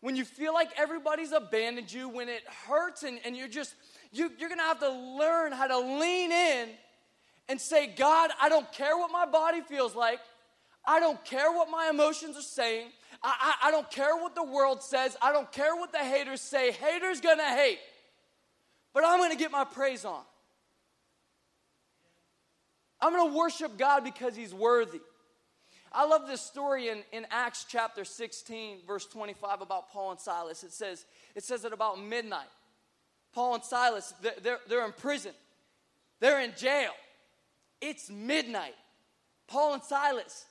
when 0.01 0.15
you 0.15 0.25
feel 0.25 0.53
like 0.53 0.69
everybody's 0.77 1.31
abandoned 1.31 1.91
you, 1.91 2.07
when 2.07 2.29
it 2.29 2.43
hurts 2.67 3.03
and, 3.03 3.19
and 3.25 3.35
you're 3.35 3.47
just, 3.47 3.73
you, 4.11 4.31
you're 4.37 4.49
going 4.49 4.59
to 4.59 4.65
have 4.65 4.79
to 4.81 4.91
learn 4.91 5.53
how 5.53 5.67
to 5.67 5.79
lean 5.79 6.31
in 6.31 6.69
and 7.49 7.59
say, 7.59 7.87
God, 7.87 8.31
I 8.41 8.49
don't 8.49 8.71
care 8.71 8.97
what 8.97 9.11
my 9.11 9.25
body 9.25 9.61
feels 9.61 9.95
like. 9.95 10.19
I 10.85 10.99
don't 10.99 11.23
care 11.23 11.51
what 11.51 11.69
my 11.69 11.89
emotions 11.89 12.37
are 12.37 12.41
saying. 12.41 12.87
I, 13.21 13.55
I, 13.61 13.67
I 13.67 13.71
don't 13.71 13.89
care 13.89 14.15
what 14.15 14.35
the 14.35 14.43
world 14.43 14.83
says. 14.83 15.15
I 15.21 15.31
don't 15.31 15.51
care 15.51 15.75
what 15.75 15.91
the 15.91 15.99
haters 15.99 16.41
say. 16.41 16.71
Haters 16.71 17.21
gonna 17.21 17.43
hate. 17.55 17.79
But 18.93 19.03
I'm 19.05 19.19
gonna 19.19 19.35
get 19.35 19.51
my 19.51 19.63
praise 19.63 20.05
on. 20.05 20.21
I'm 23.01 23.13
gonna 23.13 23.35
worship 23.35 23.77
God 23.77 24.03
because 24.03 24.35
He's 24.35 24.53
worthy. 24.53 25.01
I 25.91 26.05
love 26.05 26.27
this 26.27 26.41
story 26.41 26.89
in, 26.89 27.03
in 27.11 27.27
Acts 27.29 27.65
chapter 27.69 28.03
16, 28.03 28.79
verse 28.87 29.05
25, 29.05 29.61
about 29.61 29.91
Paul 29.91 30.11
and 30.11 30.19
Silas. 30.19 30.63
It 30.63 30.71
says, 30.71 31.05
it 31.35 31.43
says 31.43 31.65
at 31.65 31.73
about 31.73 32.01
midnight, 32.01 32.47
Paul 33.33 33.55
and 33.55 33.63
Silas, 33.63 34.11
they're, 34.41 34.57
they're 34.67 34.85
in 34.85 34.93
prison, 34.93 35.33
they're 36.19 36.41
in 36.41 36.53
jail. 36.57 36.91
It's 37.85 38.09
midnight. 38.09 38.75
Paul 39.45 39.73
and 39.73 39.83
Silas, 39.83 40.45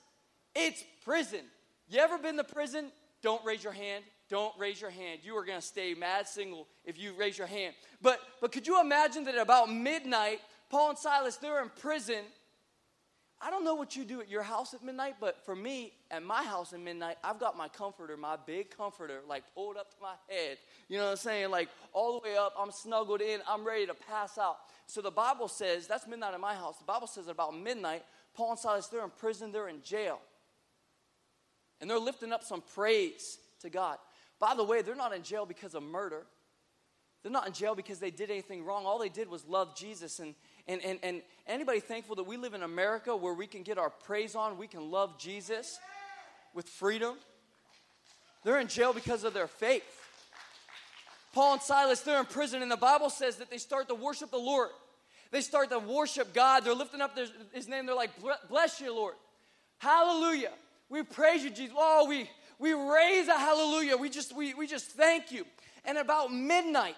it's 0.54 0.84
prison. 1.02 1.40
You 1.88 1.98
ever 1.98 2.18
been 2.18 2.36
to 2.36 2.44
prison? 2.44 2.92
Don't 3.22 3.42
raise 3.42 3.64
your 3.64 3.72
hand. 3.72 4.04
Don't 4.28 4.52
raise 4.58 4.82
your 4.82 4.90
hand. 4.90 5.20
You 5.22 5.34
are 5.38 5.44
going 5.44 5.58
to 5.58 5.66
stay 5.66 5.94
mad 5.94 6.28
single 6.28 6.68
if 6.84 6.98
you 6.98 7.14
raise 7.14 7.38
your 7.38 7.46
hand. 7.46 7.74
But 8.02 8.20
but 8.42 8.52
could 8.52 8.66
you 8.66 8.78
imagine 8.82 9.24
that 9.24 9.38
about 9.38 9.72
midnight, 9.72 10.40
Paul 10.68 10.90
and 10.90 10.98
Silas 10.98 11.36
they're 11.36 11.62
in 11.62 11.70
prison 11.80 12.22
I 13.44 13.50
don't 13.50 13.64
know 13.64 13.74
what 13.74 13.96
you 13.96 14.04
do 14.04 14.20
at 14.20 14.30
your 14.30 14.42
house 14.42 14.72
at 14.72 14.84
midnight, 14.84 15.16
but 15.20 15.44
for 15.44 15.56
me, 15.56 15.92
at 16.12 16.22
my 16.22 16.44
house 16.44 16.72
at 16.72 16.78
midnight, 16.78 17.16
I've 17.24 17.40
got 17.40 17.56
my 17.56 17.66
comforter, 17.66 18.16
my 18.16 18.36
big 18.46 18.70
comforter, 18.70 19.18
like 19.28 19.42
pulled 19.52 19.76
up 19.76 19.90
to 19.90 19.96
my 20.00 20.14
head. 20.28 20.58
You 20.88 20.98
know 20.98 21.06
what 21.06 21.10
I'm 21.10 21.16
saying? 21.16 21.50
Like 21.50 21.68
all 21.92 22.20
the 22.20 22.28
way 22.28 22.36
up, 22.36 22.54
I'm 22.56 22.70
snuggled 22.70 23.20
in, 23.20 23.40
I'm 23.48 23.64
ready 23.64 23.86
to 23.86 23.94
pass 23.94 24.38
out. 24.38 24.58
So 24.86 25.02
the 25.02 25.10
Bible 25.10 25.48
says, 25.48 25.88
that's 25.88 26.06
midnight 26.06 26.34
at 26.34 26.40
my 26.40 26.54
house. 26.54 26.78
The 26.78 26.84
Bible 26.84 27.08
says 27.08 27.26
at 27.26 27.32
about 27.32 27.58
midnight, 27.58 28.04
Paul 28.34 28.52
and 28.52 28.58
Silas, 28.60 28.86
they're 28.86 29.02
in 29.02 29.10
prison, 29.10 29.50
they're 29.50 29.68
in 29.68 29.82
jail. 29.82 30.20
And 31.80 31.90
they're 31.90 31.98
lifting 31.98 32.32
up 32.32 32.44
some 32.44 32.62
praise 32.74 33.38
to 33.62 33.70
God. 33.70 33.98
By 34.38 34.54
the 34.54 34.62
way, 34.62 34.82
they're 34.82 34.94
not 34.94 35.12
in 35.12 35.24
jail 35.24 35.46
because 35.46 35.74
of 35.74 35.82
murder. 35.82 36.22
They're 37.22 37.32
not 37.32 37.46
in 37.46 37.52
jail 37.52 37.74
because 37.74 37.98
they 37.98 38.10
did 38.10 38.30
anything 38.30 38.64
wrong. 38.64 38.86
All 38.86 38.98
they 38.98 39.08
did 39.08 39.28
was 39.28 39.44
love 39.46 39.76
Jesus 39.76 40.20
and, 40.20 40.36
and, 40.68 40.82
and, 40.84 40.98
and 41.02 41.22
anybody 41.46 41.80
thankful 41.80 42.16
that 42.16 42.24
we 42.24 42.36
live 42.36 42.54
in 42.54 42.62
America 42.62 43.14
where 43.14 43.34
we 43.34 43.46
can 43.46 43.62
get 43.62 43.78
our 43.78 43.90
praise 43.90 44.34
on, 44.34 44.58
we 44.58 44.66
can 44.66 44.90
love 44.90 45.18
Jesus 45.18 45.78
with 46.54 46.68
freedom? 46.68 47.16
They're 48.44 48.60
in 48.60 48.68
jail 48.68 48.92
because 48.92 49.24
of 49.24 49.34
their 49.34 49.46
faith. 49.46 49.84
Paul 51.32 51.54
and 51.54 51.62
Silas, 51.62 52.00
they're 52.00 52.18
in 52.18 52.26
prison, 52.26 52.60
and 52.62 52.70
the 52.70 52.76
Bible 52.76 53.08
says 53.08 53.36
that 53.36 53.50
they 53.50 53.58
start 53.58 53.88
to 53.88 53.94
worship 53.94 54.30
the 54.30 54.38
Lord. 54.38 54.68
They 55.30 55.40
start 55.40 55.70
to 55.70 55.78
worship 55.78 56.34
God. 56.34 56.64
They're 56.64 56.74
lifting 56.74 57.00
up 57.00 57.18
his 57.52 57.68
name. 57.68 57.86
They're 57.86 57.94
like, 57.94 58.10
Bless 58.48 58.80
you, 58.80 58.94
Lord. 58.94 59.14
Hallelujah. 59.78 60.52
We 60.90 61.02
praise 61.02 61.42
you, 61.42 61.50
Jesus. 61.50 61.74
Oh, 61.76 62.06
we, 62.06 62.28
we 62.58 62.74
raise 62.74 63.28
a 63.28 63.38
hallelujah. 63.38 63.96
We 63.96 64.10
just, 64.10 64.36
we, 64.36 64.52
we 64.52 64.66
just 64.66 64.90
thank 64.90 65.32
you. 65.32 65.46
And 65.86 65.96
about 65.96 66.32
midnight, 66.32 66.96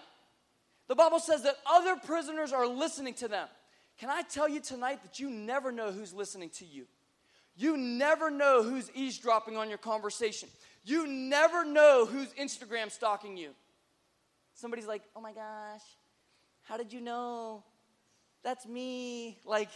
the 0.87 0.95
Bible 0.95 1.19
says 1.19 1.43
that 1.43 1.57
other 1.65 1.95
prisoners 1.95 2.53
are 2.53 2.67
listening 2.67 3.13
to 3.15 3.27
them. 3.27 3.47
Can 3.99 4.09
I 4.09 4.21
tell 4.23 4.47
you 4.47 4.59
tonight 4.59 5.01
that 5.03 5.19
you 5.19 5.29
never 5.29 5.71
know 5.71 5.91
who's 5.91 6.13
listening 6.13 6.49
to 6.51 6.65
you? 6.65 6.85
You 7.55 7.77
never 7.77 8.29
know 8.29 8.63
who's 8.63 8.91
eavesdropping 8.93 9.55
on 9.55 9.69
your 9.69 9.77
conversation. 9.77 10.49
You 10.83 11.07
never 11.07 11.63
know 11.63 12.05
who's 12.05 12.27
Instagram 12.33 12.91
stalking 12.91 13.37
you. 13.37 13.51
Somebody's 14.53 14.87
like, 14.87 15.01
oh 15.15 15.21
my 15.21 15.31
gosh, 15.31 15.81
how 16.63 16.77
did 16.77 16.91
you 16.91 17.01
know? 17.01 17.63
That's 18.43 18.67
me. 18.67 19.39
Like, 19.45 19.69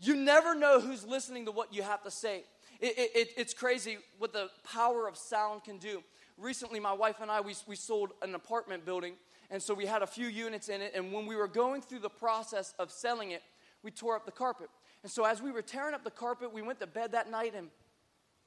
you 0.00 0.16
never 0.16 0.54
know 0.54 0.80
who's 0.80 1.04
listening 1.04 1.46
to 1.46 1.52
what 1.52 1.74
you 1.74 1.82
have 1.82 2.02
to 2.04 2.10
say. 2.10 2.44
It, 2.80 2.94
it, 3.14 3.28
it's 3.36 3.54
crazy 3.54 3.98
what 4.18 4.32
the 4.32 4.48
power 4.72 5.08
of 5.08 5.16
sound 5.16 5.64
can 5.64 5.78
do. 5.78 6.02
Recently, 6.38 6.80
my 6.80 6.92
wife 6.92 7.16
and 7.20 7.30
I, 7.30 7.40
we, 7.40 7.54
we 7.66 7.76
sold 7.76 8.12
an 8.22 8.34
apartment 8.34 8.84
building 8.84 9.14
and 9.50 9.62
so 9.62 9.74
we 9.74 9.86
had 9.86 10.02
a 10.02 10.06
few 10.06 10.26
units 10.26 10.68
in 10.68 10.82
it. 10.82 10.92
And 10.94 11.12
when 11.12 11.26
we 11.26 11.36
were 11.36 11.48
going 11.48 11.82
through 11.82 12.00
the 12.00 12.10
process 12.10 12.74
of 12.78 12.90
selling 12.90 13.30
it, 13.30 13.42
we 13.82 13.90
tore 13.90 14.16
up 14.16 14.26
the 14.26 14.32
carpet. 14.32 14.68
And 15.02 15.12
so 15.12 15.24
as 15.24 15.40
we 15.40 15.52
were 15.52 15.62
tearing 15.62 15.94
up 15.94 16.04
the 16.04 16.10
carpet, 16.10 16.52
we 16.52 16.62
went 16.62 16.80
to 16.80 16.86
bed 16.86 17.12
that 17.12 17.30
night 17.30 17.54
and 17.56 17.68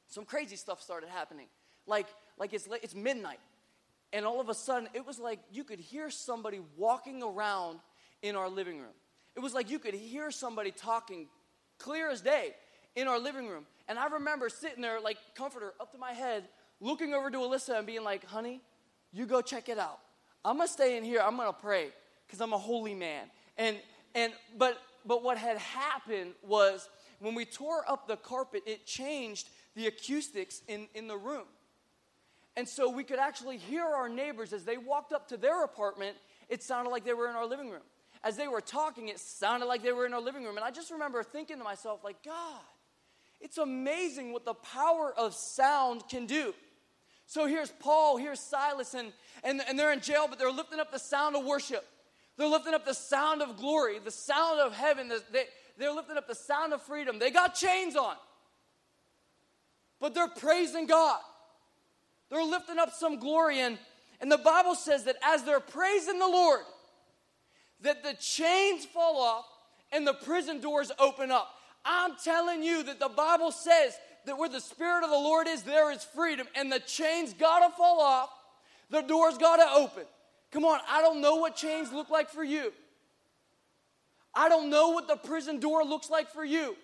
some 0.07 0.25
crazy 0.25 0.55
stuff 0.55 0.81
started 0.81 1.09
happening. 1.09 1.47
Like, 1.85 2.07
like 2.37 2.53
it's, 2.53 2.67
it's 2.83 2.95
midnight. 2.95 3.39
And 4.11 4.25
all 4.25 4.41
of 4.41 4.49
a 4.49 4.53
sudden, 4.53 4.89
it 4.93 5.05
was 5.05 5.19
like 5.19 5.39
you 5.51 5.63
could 5.63 5.79
hear 5.79 6.09
somebody 6.09 6.59
walking 6.77 7.23
around 7.23 7.79
in 8.21 8.35
our 8.35 8.49
living 8.49 8.79
room. 8.79 8.93
It 9.35 9.39
was 9.39 9.53
like 9.53 9.69
you 9.69 9.79
could 9.79 9.93
hear 9.93 10.31
somebody 10.31 10.71
talking 10.71 11.27
clear 11.77 12.09
as 12.09 12.21
day 12.21 12.55
in 12.95 13.07
our 13.07 13.19
living 13.19 13.47
room. 13.47 13.65
And 13.87 13.97
I 13.97 14.07
remember 14.07 14.49
sitting 14.49 14.81
there, 14.81 14.99
like, 14.99 15.17
comforter 15.35 15.73
up 15.79 15.91
to 15.93 15.97
my 15.97 16.11
head, 16.11 16.43
looking 16.81 17.13
over 17.13 17.29
to 17.29 17.37
Alyssa 17.37 17.77
and 17.77 17.87
being 17.87 18.03
like, 18.03 18.25
honey, 18.25 18.61
you 19.11 19.25
go 19.25 19.41
check 19.41 19.69
it 19.69 19.79
out. 19.79 19.99
I'm 20.43 20.57
gonna 20.57 20.67
stay 20.67 20.97
in 20.97 21.03
here. 21.03 21.21
I'm 21.23 21.37
gonna 21.37 21.53
pray 21.53 21.89
because 22.25 22.41
I'm 22.41 22.53
a 22.53 22.57
holy 22.57 22.95
man. 22.95 23.25
And 23.57 23.77
and 24.15 24.33
but 24.57 24.81
but 25.05 25.23
what 25.23 25.37
had 25.37 25.57
happened 25.57 26.33
was 26.43 26.89
when 27.19 27.35
we 27.35 27.45
tore 27.45 27.83
up 27.87 28.07
the 28.07 28.17
carpet, 28.17 28.63
it 28.65 28.85
changed 28.85 29.49
the 29.75 29.87
acoustics 29.87 30.61
in, 30.67 30.87
in 30.93 31.07
the 31.07 31.17
room. 31.17 31.45
And 32.55 32.67
so 32.67 32.89
we 32.89 33.03
could 33.03 33.19
actually 33.19 33.57
hear 33.57 33.83
our 33.83 34.09
neighbors 34.09 34.51
as 34.53 34.65
they 34.65 34.77
walked 34.77 35.13
up 35.13 35.27
to 35.29 35.37
their 35.37 35.63
apartment, 35.63 36.17
it 36.49 36.63
sounded 36.63 36.89
like 36.89 37.05
they 37.05 37.13
were 37.13 37.29
in 37.29 37.35
our 37.35 37.45
living 37.45 37.69
room. 37.69 37.83
As 38.23 38.35
they 38.35 38.47
were 38.47 38.59
talking, 38.59 39.07
it 39.07 39.19
sounded 39.19 39.67
like 39.67 39.81
they 39.81 39.93
were 39.93 40.05
in 40.05 40.13
our 40.13 40.19
living 40.19 40.43
room. 40.43 40.57
And 40.57 40.65
I 40.65 40.71
just 40.71 40.91
remember 40.91 41.23
thinking 41.23 41.57
to 41.57 41.63
myself, 41.63 42.03
like, 42.03 42.21
God, 42.23 42.61
it's 43.39 43.57
amazing 43.57 44.33
what 44.33 44.43
the 44.43 44.55
power 44.55 45.13
of 45.17 45.33
sound 45.33 46.03
can 46.09 46.25
do. 46.25 46.53
So 47.29 47.45
here's 47.45 47.69
Paul, 47.69 48.17
here's 48.17 48.39
Silas, 48.39 48.95
and, 48.95 49.13
and, 49.43 49.61
and 49.69 49.77
they're 49.77 49.93
in 49.93 50.01
jail, 50.01 50.25
but 50.27 50.39
they're 50.39 50.51
lifting 50.51 50.79
up 50.79 50.91
the 50.91 50.97
sound 50.97 51.35
of 51.35 51.45
worship. 51.45 51.87
They're 52.37 52.47
lifting 52.47 52.73
up 52.73 52.85
the 52.85 52.95
sound 52.95 53.43
of 53.43 53.55
glory, 53.55 53.99
the 54.03 54.09
sound 54.09 54.59
of 54.59 54.73
heaven. 54.73 55.11
They, 55.31 55.43
they're 55.77 55.93
lifting 55.93 56.17
up 56.17 56.27
the 56.27 56.33
sound 56.33 56.73
of 56.73 56.81
freedom. 56.81 57.19
They 57.19 57.29
got 57.29 57.53
chains 57.53 57.95
on, 57.95 58.15
but 59.99 60.15
they're 60.15 60.27
praising 60.27 60.87
God. 60.87 61.19
They're 62.31 62.43
lifting 62.43 62.79
up 62.79 62.93
some 62.93 63.19
glory. 63.19 63.59
And, 63.59 63.77
and 64.21 64.31
the 64.31 64.39
Bible 64.39 64.73
says 64.73 65.03
that 65.03 65.17
as 65.23 65.43
they're 65.43 65.59
praising 65.59 66.17
the 66.17 66.27
Lord, 66.27 66.61
that 67.81 68.01
the 68.01 68.15
chains 68.19 68.85
fall 68.85 69.21
off 69.21 69.45
and 69.91 70.07
the 70.07 70.15
prison 70.15 70.61
doors 70.61 70.91
open 70.97 71.29
up. 71.29 71.47
I'm 71.85 72.15
telling 72.23 72.63
you 72.63 72.81
that 72.85 72.99
the 72.99 73.09
Bible 73.09 73.51
says 73.51 73.95
that 74.29 74.37
where 74.37 74.49
the 74.49 74.61
Spirit 74.61 75.03
of 75.03 75.09
the 75.09 75.17
Lord 75.17 75.47
is, 75.47 75.63
there 75.63 75.91
is 75.91 76.03
freedom. 76.03 76.47
And 76.55 76.71
the 76.71 76.79
chains 76.79 77.33
gotta 77.33 77.73
fall 77.75 77.99
off, 77.99 78.29
the 78.89 79.01
doors 79.01 79.37
gotta 79.37 79.67
open. 79.75 80.03
Come 80.51 80.65
on, 80.65 80.79
I 80.89 81.01
don't 81.01 81.21
know 81.21 81.35
what 81.35 81.55
chains 81.55 81.91
look 81.91 82.09
like 82.09 82.29
for 82.29 82.43
you. 82.43 82.71
I 84.33 84.49
don't 84.49 84.69
know 84.69 84.89
what 84.89 85.07
the 85.07 85.15
prison 85.15 85.59
door 85.59 85.83
looks 85.83 86.09
like 86.09 86.31
for 86.31 86.45
you. 86.45 86.75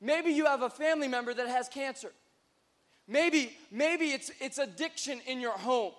Maybe 0.00 0.30
you 0.30 0.46
have 0.46 0.62
a 0.62 0.70
family 0.70 1.08
member 1.08 1.34
that 1.34 1.48
has 1.48 1.68
cancer. 1.68 2.12
Maybe, 3.08 3.56
maybe 3.70 4.10
it's, 4.10 4.30
it's 4.40 4.58
addiction 4.58 5.20
in 5.26 5.40
your 5.40 5.58
home. 5.58 5.92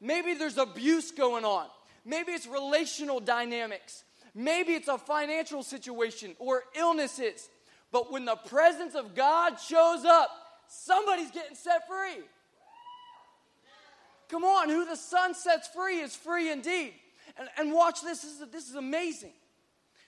Maybe 0.00 0.34
there's 0.34 0.58
abuse 0.58 1.10
going 1.10 1.44
on. 1.44 1.66
Maybe 2.04 2.32
it's 2.32 2.46
relational 2.46 3.20
dynamics. 3.20 4.04
Maybe 4.34 4.72
it's 4.72 4.88
a 4.88 4.98
financial 4.98 5.62
situation 5.62 6.34
or 6.38 6.64
illnesses. 6.74 7.48
But 7.92 8.12
when 8.12 8.24
the 8.24 8.36
presence 8.36 8.94
of 8.94 9.14
God 9.14 9.58
shows 9.60 10.04
up, 10.04 10.30
somebody's 10.68 11.30
getting 11.30 11.56
set 11.56 11.86
free. 11.86 12.22
Come 14.28 14.44
on, 14.44 14.68
who 14.68 14.84
the 14.84 14.96
Son 14.96 15.34
sets 15.34 15.68
free 15.68 16.00
is 16.00 16.16
free 16.16 16.50
indeed. 16.50 16.94
And, 17.38 17.48
and 17.58 17.72
watch 17.72 18.02
this, 18.02 18.22
this 18.22 18.40
is, 18.40 18.50
this 18.50 18.68
is 18.68 18.74
amazing. 18.74 19.32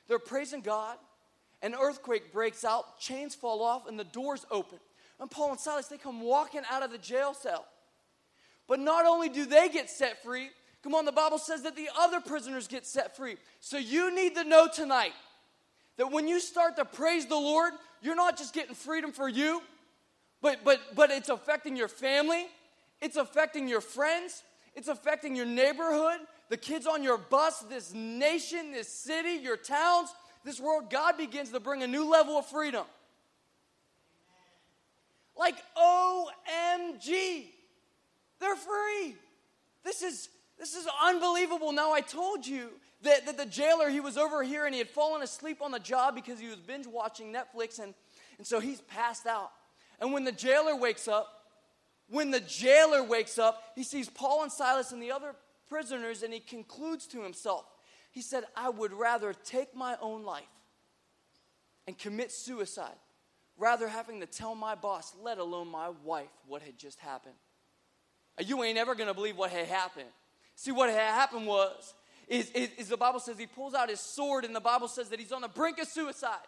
They're 0.09 0.19
praising 0.19 0.63
God, 0.63 0.97
an 1.63 1.75
earthquake 1.75 2.33
breaks 2.33 2.65
out, 2.65 2.99
chains 2.99 3.35
fall 3.35 3.63
off, 3.63 3.87
and 3.87 3.99
the 3.99 4.05
doors 4.05 4.47
open. 4.51 4.79
And 5.21 5.31
Paul 5.31 5.51
and 5.51 5.61
Silas, 5.61 5.87
they 5.87 5.99
come 5.99 6.21
walking 6.21 6.63
out 6.71 6.83
of 6.83 6.91
the 6.91 6.99
jail 6.99 7.35
cell. 7.35 7.67
But 8.67 8.81
not 8.81 9.07
only 9.07 9.29
do 9.29 9.45
they 9.47 9.69
get 9.69 9.91
set 9.91 10.23
free, 10.23 10.51
come 10.83 10.95
on, 10.95 11.05
the 11.05 11.13
Bible 11.13 11.39
says 11.39 11.63
that 11.63 11.77
the 11.77 11.89
other 11.99 12.21
prisoners 12.21 12.69
get 12.69 12.87
set 12.87 13.17
free. 13.17 13.37
So 13.61 13.77
you 13.77 14.15
need 14.15 14.35
to 14.37 14.45
know 14.45 14.69
tonight 14.73 15.13
that 15.97 16.11
when 16.11 16.29
you 16.29 16.41
start 16.41 16.77
to 16.77 16.85
praise 16.85 17.27
the 17.27 17.37
Lord, 17.37 17.73
you're 18.01 18.15
not 18.15 18.39
just 18.39 18.55
getting 18.55 18.75
freedom 18.75 19.13
for 19.13 19.29
you, 19.29 19.63
but, 20.41 20.65
but, 20.65 20.81
but 20.95 21.11
it's 21.11 21.29
affecting 21.29 21.77
your 21.77 21.89
family, 21.89 22.47
it's 23.01 23.17
affecting 23.17 23.69
your 23.69 23.81
friends, 23.81 24.43
it's 24.75 24.89
affecting 24.89 25.35
your 25.35 25.47
neighborhood, 25.47 26.19
the 26.49 26.57
kids 26.57 26.87
on 26.87 27.03
your 27.03 27.19
bus, 27.19 27.61
this 27.69 27.93
nation, 27.93 28.73
this 28.73 28.89
city, 28.89 29.43
your 29.43 29.57
towns, 29.57 30.11
this 30.45 30.61
world. 30.61 30.91
God 30.91 31.17
begins 31.17 31.51
to 31.51 31.61
bring 31.61 31.83
a 31.83 31.87
new 31.87 32.09
level 32.09 32.39
of 32.39 32.47
freedom. 32.47 32.85
Like 35.37 35.57
OMG, 35.77 37.45
they're 38.41 38.57
free. 38.57 39.17
This 39.85 40.03
is 40.03 40.29
this 40.59 40.75
is 40.75 40.89
unbelievable. 41.03 41.73
Now 41.73 41.93
I 41.93 42.01
told 42.01 42.45
you 42.47 42.71
that, 43.03 43.27
that 43.27 43.37
the 43.37 43.47
jailer, 43.47 43.89
he 43.89 44.01
was 44.01 44.17
over 44.19 44.43
here 44.43 44.67
and 44.67 44.75
he 44.75 44.81
had 44.81 44.89
fallen 44.89 45.23
asleep 45.23 45.63
on 45.63 45.71
the 45.71 45.79
job 45.79 46.17
because 46.17 46.41
he 46.41 46.49
was 46.49 46.57
binge 46.57 46.87
watching 46.87 47.33
Netflix, 47.33 47.79
and, 47.79 47.95
and 48.39 48.47
so 48.47 48.59
he's 48.59 48.81
passed 48.83 49.27
out. 49.27 49.53
And 50.01 50.13
when 50.13 50.25
the 50.25 50.33
jailer 50.33 50.77
wakes 50.77 51.09
up, 51.09 51.29
when 52.09 52.31
the 52.31 52.41
jailer 52.41 53.03
wakes 53.03 53.39
up, 53.39 53.63
he 53.75 53.83
sees 53.83 54.09
Paul 54.09 54.43
and 54.43 54.53
Silas 54.53 54.93
and 54.93 55.03
the 55.03 55.13
other 55.13 55.35
prisoners, 55.69 56.23
and 56.23 56.33
he 56.33 56.41
concludes 56.41 57.07
to 57.09 57.23
himself, 57.23 57.67
he 58.11 58.23
said, 58.23 58.45
I 58.57 58.71
would 58.71 58.93
rather 58.93 59.35
take 59.45 59.75
my 59.75 59.97
own 60.01 60.25
life 60.25 60.45
and 61.87 61.99
commit 61.99 62.33
suicide 62.33 62.97
rather 63.59 63.89
having 63.89 64.21
to 64.21 64.27
tell 64.27 64.55
my 64.55 64.75
boss, 64.75 65.15
let 65.23 65.39
alone 65.39 65.69
my 65.69 65.91
wife, 66.05 66.31
what 66.47 66.63
had 66.63 66.79
just 66.79 67.01
happened. 67.01 67.35
You 68.41 68.63
ain't 68.63 68.79
ever 68.79 68.95
gonna 68.95 69.15
believe 69.15 69.37
what 69.37 69.51
had 69.51 69.67
happened. 69.67 70.09
See, 70.55 70.71
what 70.71 70.91
had 70.91 70.99
happened 70.99 71.47
was, 71.47 71.95
is, 72.29 72.51
is, 72.51 72.71
is 72.79 72.89
the 72.89 72.97
Bible 72.97 73.19
says 73.21 73.37
he 73.37 73.47
pulls 73.47 73.75
out 73.75 73.91
his 73.91 74.01
sword, 74.01 74.45
and 74.45 74.55
the 74.55 74.61
Bible 74.61 74.87
says 74.87 75.09
that 75.09 75.19
he's 75.19 75.33
on 75.33 75.43
the 75.43 75.49
brink 75.49 75.79
of 75.79 75.89
suicide. 75.89 76.39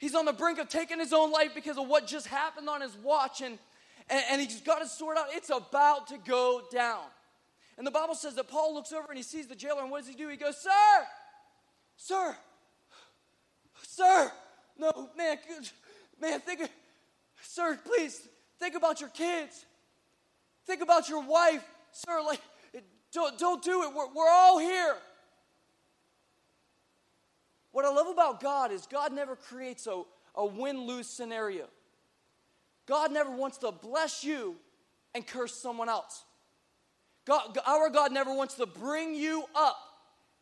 He's 0.00 0.14
on 0.14 0.24
the 0.24 0.32
brink 0.32 0.58
of 0.58 0.70
taking 0.70 0.98
his 0.98 1.12
own 1.12 1.30
life 1.30 1.50
because 1.54 1.76
of 1.76 1.86
what 1.86 2.06
just 2.06 2.26
happened 2.26 2.70
on 2.70 2.80
his 2.80 2.96
watch, 2.96 3.42
and, 3.42 3.58
and, 4.08 4.24
and 4.30 4.40
he's 4.40 4.62
got 4.62 4.80
his 4.80 4.90
sword 4.90 5.18
out. 5.18 5.26
It's 5.30 5.50
about 5.50 6.08
to 6.08 6.16
go 6.26 6.62
down. 6.72 7.02
And 7.76 7.86
the 7.86 7.90
Bible 7.90 8.14
says 8.14 8.34
that 8.36 8.48
Paul 8.48 8.72
looks 8.72 8.94
over 8.94 9.06
and 9.10 9.18
he 9.18 9.22
sees 9.22 9.46
the 9.46 9.54
jailer, 9.54 9.82
and 9.82 9.90
what 9.90 9.98
does 9.98 10.08
he 10.08 10.14
do? 10.14 10.26
He 10.28 10.38
goes, 10.38 10.56
Sir, 10.56 10.70
sir, 11.98 12.34
sir, 13.82 14.32
no, 14.78 15.10
man, 15.18 15.36
man, 16.18 16.40
think, 16.40 16.62
sir, 17.42 17.78
please 17.84 18.26
think 18.58 18.76
about 18.76 19.00
your 19.00 19.10
kids. 19.10 19.66
Think 20.66 20.80
about 20.80 21.10
your 21.10 21.22
wife, 21.22 21.62
sir. 21.92 22.22
Like, 22.24 22.40
don't, 23.12 23.38
don't 23.38 23.62
do 23.62 23.82
it. 23.82 23.90
We're, 23.94 24.06
we're 24.14 24.30
all 24.30 24.58
here. 24.58 24.96
What 27.80 27.90
I 27.90 27.94
love 27.94 28.08
about 28.08 28.40
God 28.40 28.72
is 28.72 28.86
God 28.86 29.10
never 29.10 29.34
creates 29.34 29.86
a, 29.86 30.02
a 30.34 30.44
win 30.44 30.86
lose 30.86 31.06
scenario. 31.06 31.64
God 32.84 33.10
never 33.10 33.30
wants 33.30 33.56
to 33.58 33.72
bless 33.72 34.22
you 34.22 34.56
and 35.14 35.26
curse 35.26 35.54
someone 35.54 35.88
else. 35.88 36.24
God, 37.24 37.56
our 37.66 37.88
God 37.88 38.12
never 38.12 38.34
wants 38.34 38.56
to 38.56 38.66
bring 38.66 39.14
you 39.14 39.44
up 39.54 39.78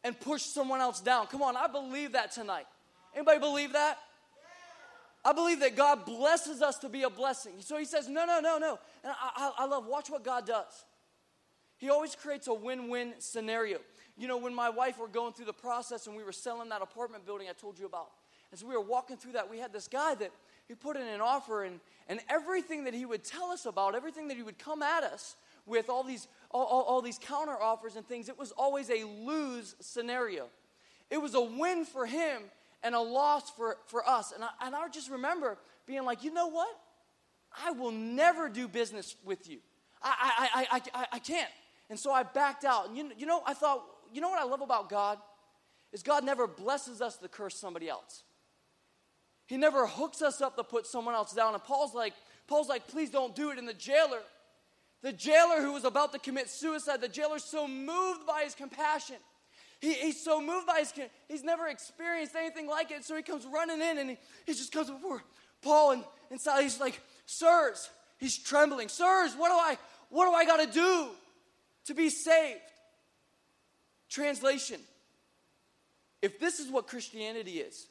and 0.02 0.18
push 0.18 0.42
someone 0.42 0.80
else 0.80 1.00
down. 1.00 1.28
Come 1.28 1.40
on, 1.42 1.57
I 1.57 1.68
believe 1.68 2.11
that 2.14 2.33
tonight. 2.33 2.66
Anybody 3.14 3.38
believe 3.38 3.73
that? 3.75 3.99
I 5.25 5.33
believe 5.33 5.61
that 5.61 5.76
God 5.76 6.04
blesses 6.04 6.61
us 6.61 6.76
to 6.78 6.88
be 6.88 7.04
a 7.04 7.11
blessing. 7.11 7.52
So 7.61 7.78
he 7.78 7.85
says, 7.85 8.09
no, 8.09 8.26
no, 8.26 8.40
no, 8.40 8.59
no. 8.59 8.80
And 9.04 9.12
I, 9.12 9.30
I, 9.37 9.52
I 9.59 9.66
love, 9.66 9.87
watch 9.87 10.11
what 10.11 10.25
God 10.25 10.45
does. 10.45 10.85
He 11.76 11.88
always 11.88 12.16
creates 12.16 12.49
a 12.49 12.54
win 12.54 12.88
win 12.88 13.14
scenario. 13.21 13.78
You 14.19 14.27
know, 14.27 14.37
when 14.37 14.55
my 14.55 14.69
wife 14.69 14.99
were 14.99 15.09
going 15.09 15.33
through 15.33 15.47
the 15.47 15.53
process 15.53 16.09
and 16.09 16.17
we 16.17 16.25
were 16.25 16.33
selling 16.33 16.69
that 16.71 16.83
apartment 16.83 17.25
building 17.25 17.47
I 17.49 17.53
told 17.53 17.79
you 17.79 17.87
about, 17.87 18.09
as 18.53 18.65
we 18.65 18.75
were 18.75 18.83
walking 18.83 19.17
through 19.17 19.33
that, 19.33 19.49
we 19.49 19.59
had 19.59 19.73
this 19.73 19.87
guy 19.87 20.15
that 20.17 20.33
he 20.67 20.75
put 20.75 20.97
in 20.97 21.07
an 21.07 21.21
offer, 21.21 21.65
and, 21.65 21.81
and 22.09 22.21
everything 22.29 22.85
that 22.85 22.95
he 22.95 23.07
would 23.07 23.25
tell 23.25 23.51
us 23.51 23.65
about, 23.65 23.95
everything 23.95 24.29
that 24.29 24.37
he 24.37 24.43
would 24.43 24.59
come 24.59 24.83
at 24.83 25.03
us 25.03 25.37
with, 25.67 25.89
all 25.89 26.03
these, 26.03 26.29
all, 26.51 26.65
all, 26.65 26.83
all 26.83 27.01
these 27.01 27.19
counter 27.19 27.57
offers 27.61 27.97
and 27.97 28.07
things, 28.07 28.29
it 28.29 28.39
was 28.39 28.53
always 28.53 28.91
a 28.91 29.05
lose 29.05 29.77
scenario. 29.81 30.49
It 31.11 31.19
was 31.19 31.35
a 31.35 31.41
win 31.41 31.85
for 31.85 32.05
him 32.05 32.43
and 32.83 32.95
a 32.95 33.01
loss 33.01 33.51
for, 33.51 33.77
for 33.87 34.07
us. 34.07 34.33
And 34.33 34.45
I, 34.45 34.49
and 34.63 34.75
I 34.75 34.89
just 34.89 35.11
remember 35.11 35.57
being 35.87 36.05
like, 36.05 36.23
you 36.23 36.33
know 36.33 36.49
what? 36.49 36.69
I 37.65 37.71
will 37.71 37.93
never 37.93 38.49
do 38.49 38.69
business 38.69 39.17
with 39.25 39.49
you. 39.49 39.59
I, 40.03 40.49
I, 40.53 40.67
I, 40.71 41.01
I, 41.01 41.07
I 41.13 41.19
can't. 41.19 41.51
And 41.89 41.99
so 41.99 42.13
I 42.13 42.23
backed 42.23 42.65
out. 42.65 42.89
And 42.89 42.97
you, 42.97 43.11
you 43.17 43.27
know, 43.27 43.43
I 43.47 43.55
thought, 43.55 43.85
you 44.12 44.21
know 44.21 44.29
what 44.29 44.41
I 44.41 44.45
love 44.45 44.61
about 44.61 44.88
God? 44.88 45.19
Is 45.93 46.03
God 46.03 46.25
never 46.25 46.47
blesses 46.47 47.00
us 47.00 47.17
to 47.19 47.29
curse 47.29 47.57
somebody 47.57 47.88
else. 47.88 48.23
He 49.47 49.57
never 49.57 49.87
hooks 49.87 50.21
us 50.21 50.41
up 50.41 50.57
to 50.57 50.65
put 50.65 50.87
someone 50.87 51.15
else 51.15 51.33
down. 51.33 51.55
And 51.55 51.65
Paul's 51.65 51.95
like, 51.95 52.12
Paul's 52.47 52.68
like, 52.68 52.88
please 52.88 53.11
don't 53.11 53.35
do 53.35 53.51
it. 53.51 53.59
And 53.59 53.66
the 53.66 53.73
jailer, 53.73 54.21
the 55.03 55.12
jailer 55.12 55.62
who 55.62 55.73
was 55.73 55.85
about 55.85 56.12
to 56.12 56.18
commit 56.18 56.51
suicide, 56.51 57.01
the 57.01 57.09
jailer's 57.09 57.44
so 57.44 57.66
moved 57.66 58.27
by 58.27 58.42
his 58.44 58.55
compassion 58.55 59.16
he, 59.81 59.92
he's 59.94 60.23
so 60.23 60.40
moved 60.40 60.66
by 60.66 60.79
his, 60.79 60.92
he's 61.29 61.44
never 61.44 61.68
experienced 61.68 62.35
anything 62.35 62.66
like 62.66 62.90
it. 62.90 63.05
So 63.05 63.16
he 63.16 63.23
comes 63.23 63.47
running 63.47 63.81
in 63.81 63.99
and 63.99 64.11
he, 64.11 64.18
he 64.47 64.55
just 64.55 64.73
comes 64.73 64.90
before 64.90 65.23
Paul 65.62 65.92
and, 65.92 66.05
and 66.31 66.40
Silas. 66.40 66.62
He's 66.62 66.81
like, 66.81 67.01
Sirs, 67.27 67.88
he's 68.18 68.37
trembling. 68.37 68.88
Sirs, 68.88 69.35
what 69.37 69.49
do 69.49 69.55
I, 69.55 69.79
what 70.11 70.29
do 70.29 70.33
I 70.33 70.44
got 70.44 70.66
to 70.66 70.73
do 70.73 71.09
to 71.87 71.94
be 71.94 72.11
saved? 72.11 72.61
Translation 74.09 74.81
If 76.23 76.40
this 76.40 76.61
is 76.61 76.71
what 76.71 76.87
Christianity 76.87 77.59
is, 77.59 77.87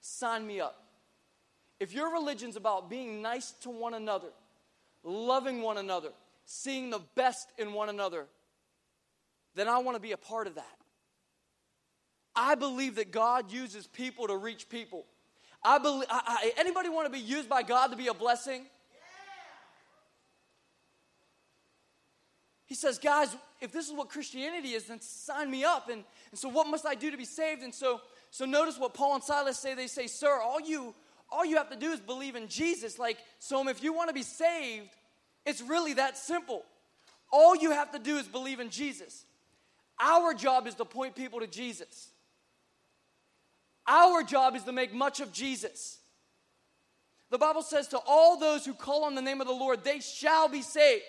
sign 0.00 0.46
me 0.46 0.60
up. 0.60 0.84
If 1.80 1.92
your 1.92 2.12
religion's 2.12 2.56
about 2.56 2.90
being 2.90 3.22
nice 3.22 3.52
to 3.62 3.70
one 3.70 3.94
another, 3.94 4.28
loving 5.04 5.62
one 5.62 5.78
another, 5.78 6.10
seeing 6.44 6.90
the 6.90 7.00
best 7.14 7.48
in 7.56 7.72
one 7.72 7.88
another, 7.88 8.26
then 9.54 9.68
I 9.68 9.78
want 9.78 9.96
to 9.96 10.00
be 10.00 10.12
a 10.12 10.16
part 10.16 10.46
of 10.46 10.56
that. 10.56 10.76
I 12.34 12.54
believe 12.54 12.96
that 12.96 13.10
God 13.10 13.50
uses 13.52 13.86
people 13.86 14.28
to 14.28 14.36
reach 14.36 14.68
people. 14.68 15.04
I 15.62 15.78
believe. 15.78 16.06
I, 16.10 16.20
I, 16.26 16.52
anybody 16.58 16.88
want 16.88 17.06
to 17.06 17.12
be 17.12 17.24
used 17.24 17.48
by 17.48 17.62
God 17.62 17.88
to 17.88 17.96
be 17.96 18.06
a 18.06 18.14
blessing? 18.14 18.66
He 22.68 22.74
says, 22.74 22.98
guys, 22.98 23.34
if 23.60 23.72
this 23.72 23.88
is 23.88 23.92
what 23.92 24.10
Christianity 24.10 24.74
is, 24.74 24.84
then 24.84 25.00
sign 25.00 25.50
me 25.50 25.64
up. 25.64 25.88
And, 25.88 26.04
and 26.30 26.38
so, 26.38 26.48
what 26.48 26.66
must 26.66 26.86
I 26.86 26.94
do 26.94 27.10
to 27.10 27.16
be 27.16 27.24
saved? 27.24 27.62
And 27.62 27.74
so, 27.74 28.00
so 28.30 28.44
notice 28.44 28.78
what 28.78 28.92
Paul 28.94 29.14
and 29.14 29.24
Silas 29.24 29.58
say. 29.58 29.74
They 29.74 29.86
say, 29.86 30.06
Sir, 30.06 30.38
all 30.40 30.60
you 30.60 30.94
all 31.30 31.44
you 31.44 31.56
have 31.56 31.70
to 31.70 31.76
do 31.76 31.90
is 31.90 32.00
believe 32.00 32.36
in 32.36 32.48
Jesus. 32.48 32.98
Like, 32.98 33.18
so 33.38 33.66
if 33.68 33.82
you 33.82 33.92
want 33.92 34.08
to 34.08 34.14
be 34.14 34.22
saved, 34.22 34.88
it's 35.44 35.60
really 35.60 35.94
that 35.94 36.16
simple. 36.16 36.62
All 37.30 37.56
you 37.56 37.70
have 37.70 37.90
to 37.92 37.98
do 37.98 38.16
is 38.16 38.26
believe 38.26 38.60
in 38.60 38.70
Jesus. 38.70 39.24
Our 40.00 40.32
job 40.32 40.66
is 40.66 40.74
to 40.76 40.84
point 40.84 41.14
people 41.14 41.40
to 41.40 41.46
Jesus. 41.46 42.08
Our 43.86 44.22
job 44.22 44.56
is 44.56 44.64
to 44.64 44.72
make 44.72 44.94
much 44.94 45.20
of 45.20 45.32
Jesus. 45.32 45.98
The 47.30 47.38
Bible 47.38 47.62
says, 47.62 47.88
to 47.88 47.98
all 48.06 48.38
those 48.38 48.64
who 48.64 48.72
call 48.72 49.04
on 49.04 49.14
the 49.14 49.22
name 49.22 49.40
of 49.40 49.46
the 49.46 49.52
Lord, 49.52 49.84
they 49.84 50.00
shall 50.00 50.48
be 50.48 50.62
saved. 50.62 51.02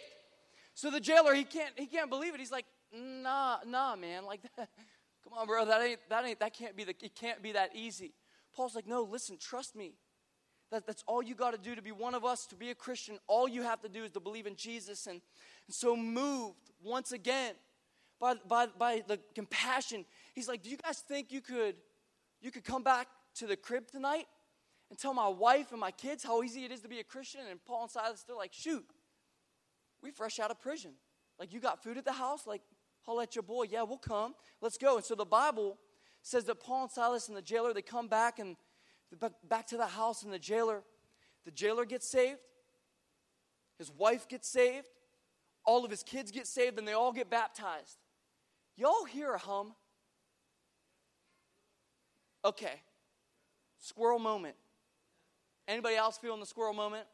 So 0.79 0.89
the 0.89 1.01
jailer, 1.01 1.33
he 1.33 1.43
can't, 1.43 1.77
he 1.77 1.87
can't 1.87 2.09
believe 2.09 2.33
it. 2.33 2.39
He's 2.39 2.53
like, 2.53 2.65
nah, 2.93 3.57
nah, 3.67 3.97
man. 3.97 4.23
Like, 4.23 4.39
come 4.57 5.33
on, 5.35 5.45
bro. 5.45 5.65
That 5.65 5.81
ain't, 5.81 5.99
that 6.07 6.25
ain't, 6.25 6.39
that 6.39 6.53
can't 6.53 6.73
be 6.73 6.85
the, 6.85 6.95
it 7.01 7.15
can't 7.15 7.43
be 7.43 7.51
that 7.51 7.71
easy. 7.75 8.13
Paul's 8.55 8.75
like, 8.75 8.87
no, 8.87 9.03
listen, 9.03 9.35
trust 9.37 9.75
me. 9.75 9.95
That, 10.71 10.87
that's 10.87 11.03
all 11.05 11.21
you 11.21 11.35
got 11.35 11.51
to 11.51 11.57
do 11.57 11.75
to 11.75 11.81
be 11.81 11.91
one 11.91 12.15
of 12.15 12.23
us, 12.23 12.45
to 12.45 12.55
be 12.55 12.69
a 12.69 12.75
Christian. 12.75 13.19
All 13.27 13.45
you 13.45 13.61
have 13.63 13.81
to 13.81 13.89
do 13.89 14.05
is 14.05 14.11
to 14.11 14.21
believe 14.21 14.47
in 14.47 14.55
Jesus. 14.55 15.05
And, 15.05 15.19
and 15.67 15.75
so, 15.75 15.97
moved 15.97 16.71
once 16.81 17.11
again 17.11 17.55
by, 18.17 18.35
by, 18.47 18.67
by 18.67 19.03
the 19.05 19.19
compassion, 19.35 20.05
he's 20.33 20.47
like, 20.47 20.63
Do 20.63 20.69
you 20.69 20.77
guys 20.77 20.99
think 20.99 21.33
you 21.33 21.41
could 21.41 21.75
you 22.39 22.51
could 22.51 22.63
come 22.63 22.83
back 22.83 23.09
to 23.35 23.47
the 23.47 23.57
crib 23.57 23.91
tonight 23.91 24.27
and 24.89 24.97
tell 24.97 25.13
my 25.13 25.27
wife 25.27 25.71
and 25.71 25.81
my 25.81 25.91
kids 25.91 26.23
how 26.23 26.41
easy 26.41 26.63
it 26.63 26.71
is 26.71 26.79
to 26.81 26.87
be 26.87 27.01
a 27.01 27.03
Christian. 27.03 27.41
And 27.51 27.59
Paul 27.65 27.81
and 27.81 27.91
Silas, 27.91 28.23
they're 28.25 28.33
like, 28.33 28.53
shoot, 28.53 28.85
we 30.01 30.11
fresh 30.11 30.39
out 30.39 30.51
of 30.51 30.59
prison. 30.59 30.91
Like, 31.39 31.53
you 31.53 31.59
got 31.59 31.83
food 31.83 31.97
at 31.97 32.05
the 32.05 32.13
house? 32.13 32.45
Like, 32.45 32.61
I'll 33.07 33.19
at 33.21 33.35
your 33.35 33.43
boy. 33.43 33.65
Yeah, 33.69 33.83
we'll 33.83 33.97
come. 33.97 34.35
Let's 34.61 34.77
go. 34.77 34.97
And 34.97 35.05
so 35.05 35.15
the 35.15 35.25
Bible 35.25 35.77
says 36.21 36.43
that 36.45 36.59
Paul 36.59 36.83
and 36.83 36.91
Silas 36.91 37.27
and 37.27 37.35
the 37.35 37.41
jailer, 37.41 37.73
they 37.73 37.81
come 37.81 38.07
back 38.07 38.39
and 38.39 38.55
back 39.47 39.67
to 39.67 39.77
the 39.77 39.87
house 39.87 40.23
and 40.23 40.31
the 40.31 40.39
jailer, 40.39 40.83
the 41.45 41.51
jailer 41.51 41.85
gets 41.85 42.09
saved. 42.11 42.39
His 43.79 43.91
wife 43.91 44.27
gets 44.27 44.47
saved. 44.47 44.87
All 45.65 45.83
of 45.85 45.91
his 45.91 46.03
kids 46.03 46.31
get 46.31 46.45
saved 46.45 46.77
and 46.77 46.87
they 46.87 46.93
all 46.93 47.11
get 47.11 47.29
baptized. 47.29 47.97
Y'all 48.75 49.05
hear 49.05 49.33
a 49.33 49.39
hum? 49.39 49.73
Okay. 52.45 52.81
Squirrel 53.79 54.19
moment. 54.19 54.55
Anybody 55.67 55.95
else 55.95 56.17
feeling 56.17 56.39
the 56.39 56.45
squirrel 56.45 56.73
moment? 56.73 57.05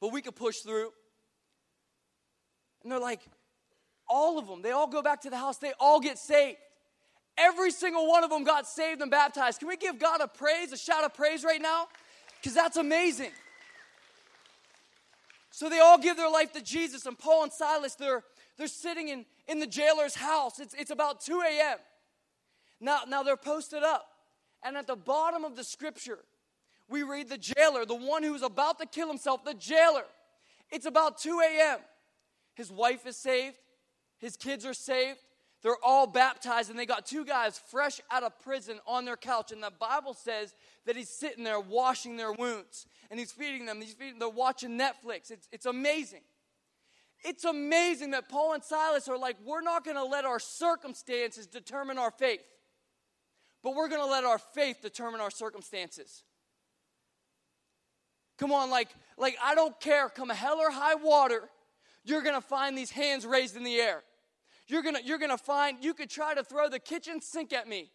But 0.00 0.12
we 0.12 0.22
could 0.22 0.36
push 0.36 0.56
through. 0.64 0.90
And 2.84 2.92
they're 2.92 3.00
like, 3.00 3.20
all 4.06 4.38
of 4.38 4.46
them, 4.46 4.62
they 4.62 4.70
all 4.70 4.86
go 4.86 5.02
back 5.02 5.22
to 5.22 5.30
the 5.30 5.36
house, 5.36 5.56
they 5.56 5.72
all 5.80 5.98
get 5.98 6.18
saved. 6.18 6.58
Every 7.36 7.72
single 7.72 8.06
one 8.06 8.22
of 8.22 8.30
them 8.30 8.44
got 8.44 8.68
saved 8.68 9.00
and 9.00 9.10
baptized. 9.10 9.58
Can 9.58 9.66
we 9.66 9.76
give 9.76 9.98
God 9.98 10.20
a 10.20 10.28
praise, 10.28 10.70
a 10.70 10.76
shout 10.76 11.02
of 11.02 11.14
praise 11.14 11.42
right 11.42 11.60
now? 11.60 11.88
Because 12.40 12.54
that's 12.54 12.76
amazing. 12.76 13.32
So 15.50 15.68
they 15.68 15.80
all 15.80 15.98
give 15.98 16.16
their 16.16 16.30
life 16.30 16.52
to 16.52 16.62
Jesus, 16.62 17.06
and 17.06 17.18
Paul 17.18 17.44
and 17.44 17.52
Silas, 17.52 17.94
they're, 17.94 18.22
they're 18.56 18.66
sitting 18.66 19.08
in, 19.08 19.24
in 19.48 19.58
the 19.58 19.66
jailer's 19.66 20.14
house. 20.14 20.60
It's, 20.60 20.74
it's 20.74 20.90
about 20.90 21.20
2 21.20 21.40
a.m. 21.40 21.78
Now, 22.80 23.00
now 23.08 23.22
they're 23.22 23.36
posted 23.36 23.82
up. 23.82 24.06
And 24.64 24.76
at 24.76 24.86
the 24.86 24.96
bottom 24.96 25.44
of 25.44 25.56
the 25.56 25.64
scripture, 25.64 26.18
we 26.88 27.02
read 27.02 27.28
the 27.28 27.38
jailer, 27.38 27.84
the 27.84 27.94
one 27.94 28.22
who's 28.22 28.42
about 28.42 28.78
to 28.80 28.86
kill 28.86 29.08
himself, 29.08 29.44
the 29.44 29.54
jailer. 29.54 30.04
It's 30.70 30.86
about 30.86 31.18
2 31.18 31.40
a.m. 31.40 31.78
His 32.54 32.70
wife 32.70 33.06
is 33.06 33.16
saved, 33.16 33.58
his 34.18 34.36
kids 34.36 34.64
are 34.64 34.74
saved, 34.74 35.18
They're 35.64 35.82
all 35.82 36.06
baptized, 36.06 36.68
and 36.68 36.78
they 36.78 36.84
got 36.84 37.06
two 37.06 37.24
guys 37.24 37.58
fresh 37.70 37.98
out 38.10 38.22
of 38.22 38.38
prison 38.40 38.80
on 38.86 39.06
their 39.06 39.16
couch. 39.16 39.50
And 39.50 39.62
the 39.62 39.72
Bible 39.80 40.12
says 40.12 40.54
that 40.84 40.94
he's 40.94 41.08
sitting 41.08 41.42
there 41.42 41.58
washing 41.58 42.18
their 42.18 42.34
wounds, 42.34 42.86
and 43.10 43.18
he's 43.18 43.32
feeding 43.32 43.64
them. 43.64 43.80
He's 43.80 43.94
feeding, 43.94 44.18
they're 44.18 44.28
watching 44.28 44.78
Netflix. 44.78 45.30
It's, 45.30 45.48
it's 45.50 45.64
amazing. 45.64 46.20
It's 47.24 47.44
amazing 47.44 48.10
that 48.10 48.28
Paul 48.28 48.52
and 48.52 48.62
Silas 48.62 49.08
are 49.08 49.16
like, 49.16 49.36
we're 49.42 49.62
not 49.62 49.86
going 49.86 49.96
to 49.96 50.04
let 50.04 50.26
our 50.26 50.38
circumstances 50.38 51.46
determine 51.46 51.96
our 51.96 52.10
faith, 52.10 52.44
but 53.62 53.74
we're 53.74 53.88
going 53.88 54.02
to 54.02 54.10
let 54.10 54.24
our 54.24 54.38
faith 54.38 54.82
determine 54.82 55.22
our 55.22 55.30
circumstances. 55.30 56.24
Come 58.36 58.52
on, 58.52 58.68
like, 58.68 58.88
like 59.16 59.38
I 59.42 59.54
don't 59.54 59.80
care, 59.80 60.10
come 60.10 60.28
hell 60.28 60.58
or 60.58 60.70
high 60.70 60.96
water, 60.96 61.48
you're 62.04 62.22
gonna 62.22 62.40
find 62.40 62.76
these 62.76 62.90
hands 62.90 63.26
raised 63.26 63.56
in 63.56 63.64
the 63.64 63.76
air. 63.76 64.02
You're 64.66 64.82
gonna, 64.82 65.00
you're 65.04 65.18
gonna 65.18 65.38
find, 65.38 65.78
you 65.82 65.94
could 65.94 66.10
try 66.10 66.34
to 66.34 66.44
throw 66.44 66.68
the 66.68 66.78
kitchen 66.78 67.20
sink 67.20 67.52
at 67.52 67.68
me, 67.68 67.90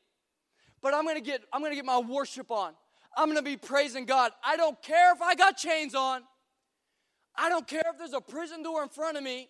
but 0.81 0.93
I'm 0.93 1.05
gonna 1.05 1.21
get, 1.21 1.41
I'm 1.53 1.61
gonna 1.61 1.75
get 1.75 1.85
my 1.85 1.99
worship 1.99 2.51
on. 2.51 2.73
I'm 3.17 3.27
gonna 3.27 3.41
be 3.41 3.57
praising 3.57 4.05
God. 4.05 4.31
I 4.43 4.55
don't 4.55 4.81
care 4.81 5.13
if 5.13 5.21
I 5.21 5.35
got 5.35 5.57
chains 5.57 5.95
on. 5.95 6.21
I 7.35 7.49
don't 7.49 7.67
care 7.67 7.83
if 7.91 7.97
there's 7.97 8.13
a 8.13 8.21
prison 8.21 8.63
door 8.63 8.83
in 8.83 8.89
front 8.89 9.17
of 9.17 9.23
me. 9.23 9.49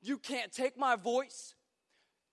You 0.00 0.18
can't 0.18 0.50
take 0.50 0.78
my 0.78 0.96
voice. 0.96 1.54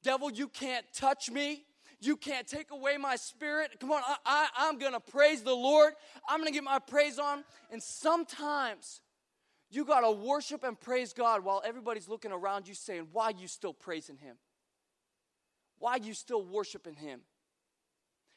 Devil, 0.03 0.31
you 0.31 0.47
can't 0.47 0.85
touch 0.93 1.29
me. 1.29 1.63
You 1.99 2.15
can't 2.15 2.47
take 2.47 2.71
away 2.71 2.97
my 2.97 3.15
spirit. 3.15 3.71
Come 3.79 3.91
on, 3.91 4.01
I, 4.07 4.15
I, 4.25 4.47
I'm 4.59 4.77
going 4.77 4.93
to 4.93 4.99
praise 4.99 5.41
the 5.41 5.53
Lord. 5.53 5.93
I'm 6.29 6.39
going 6.39 6.47
to 6.47 6.53
get 6.53 6.63
my 6.63 6.79
praise 6.79 7.17
on. 7.17 7.43
And 7.71 7.81
sometimes 7.81 9.01
you 9.69 9.85
got 9.85 10.01
to 10.01 10.11
worship 10.11 10.63
and 10.63 10.79
praise 10.79 11.13
God 11.13 11.43
while 11.43 11.61
everybody's 11.65 12.07
looking 12.07 12.31
around 12.31 12.67
you 12.67 12.73
saying, 12.73 13.07
Why 13.11 13.33
you 13.37 13.47
still 13.47 13.73
praising 13.73 14.17
Him? 14.17 14.37
Why 15.79 15.97
you 15.97 16.13
still 16.13 16.43
worshiping 16.43 16.95
Him? 16.95 17.21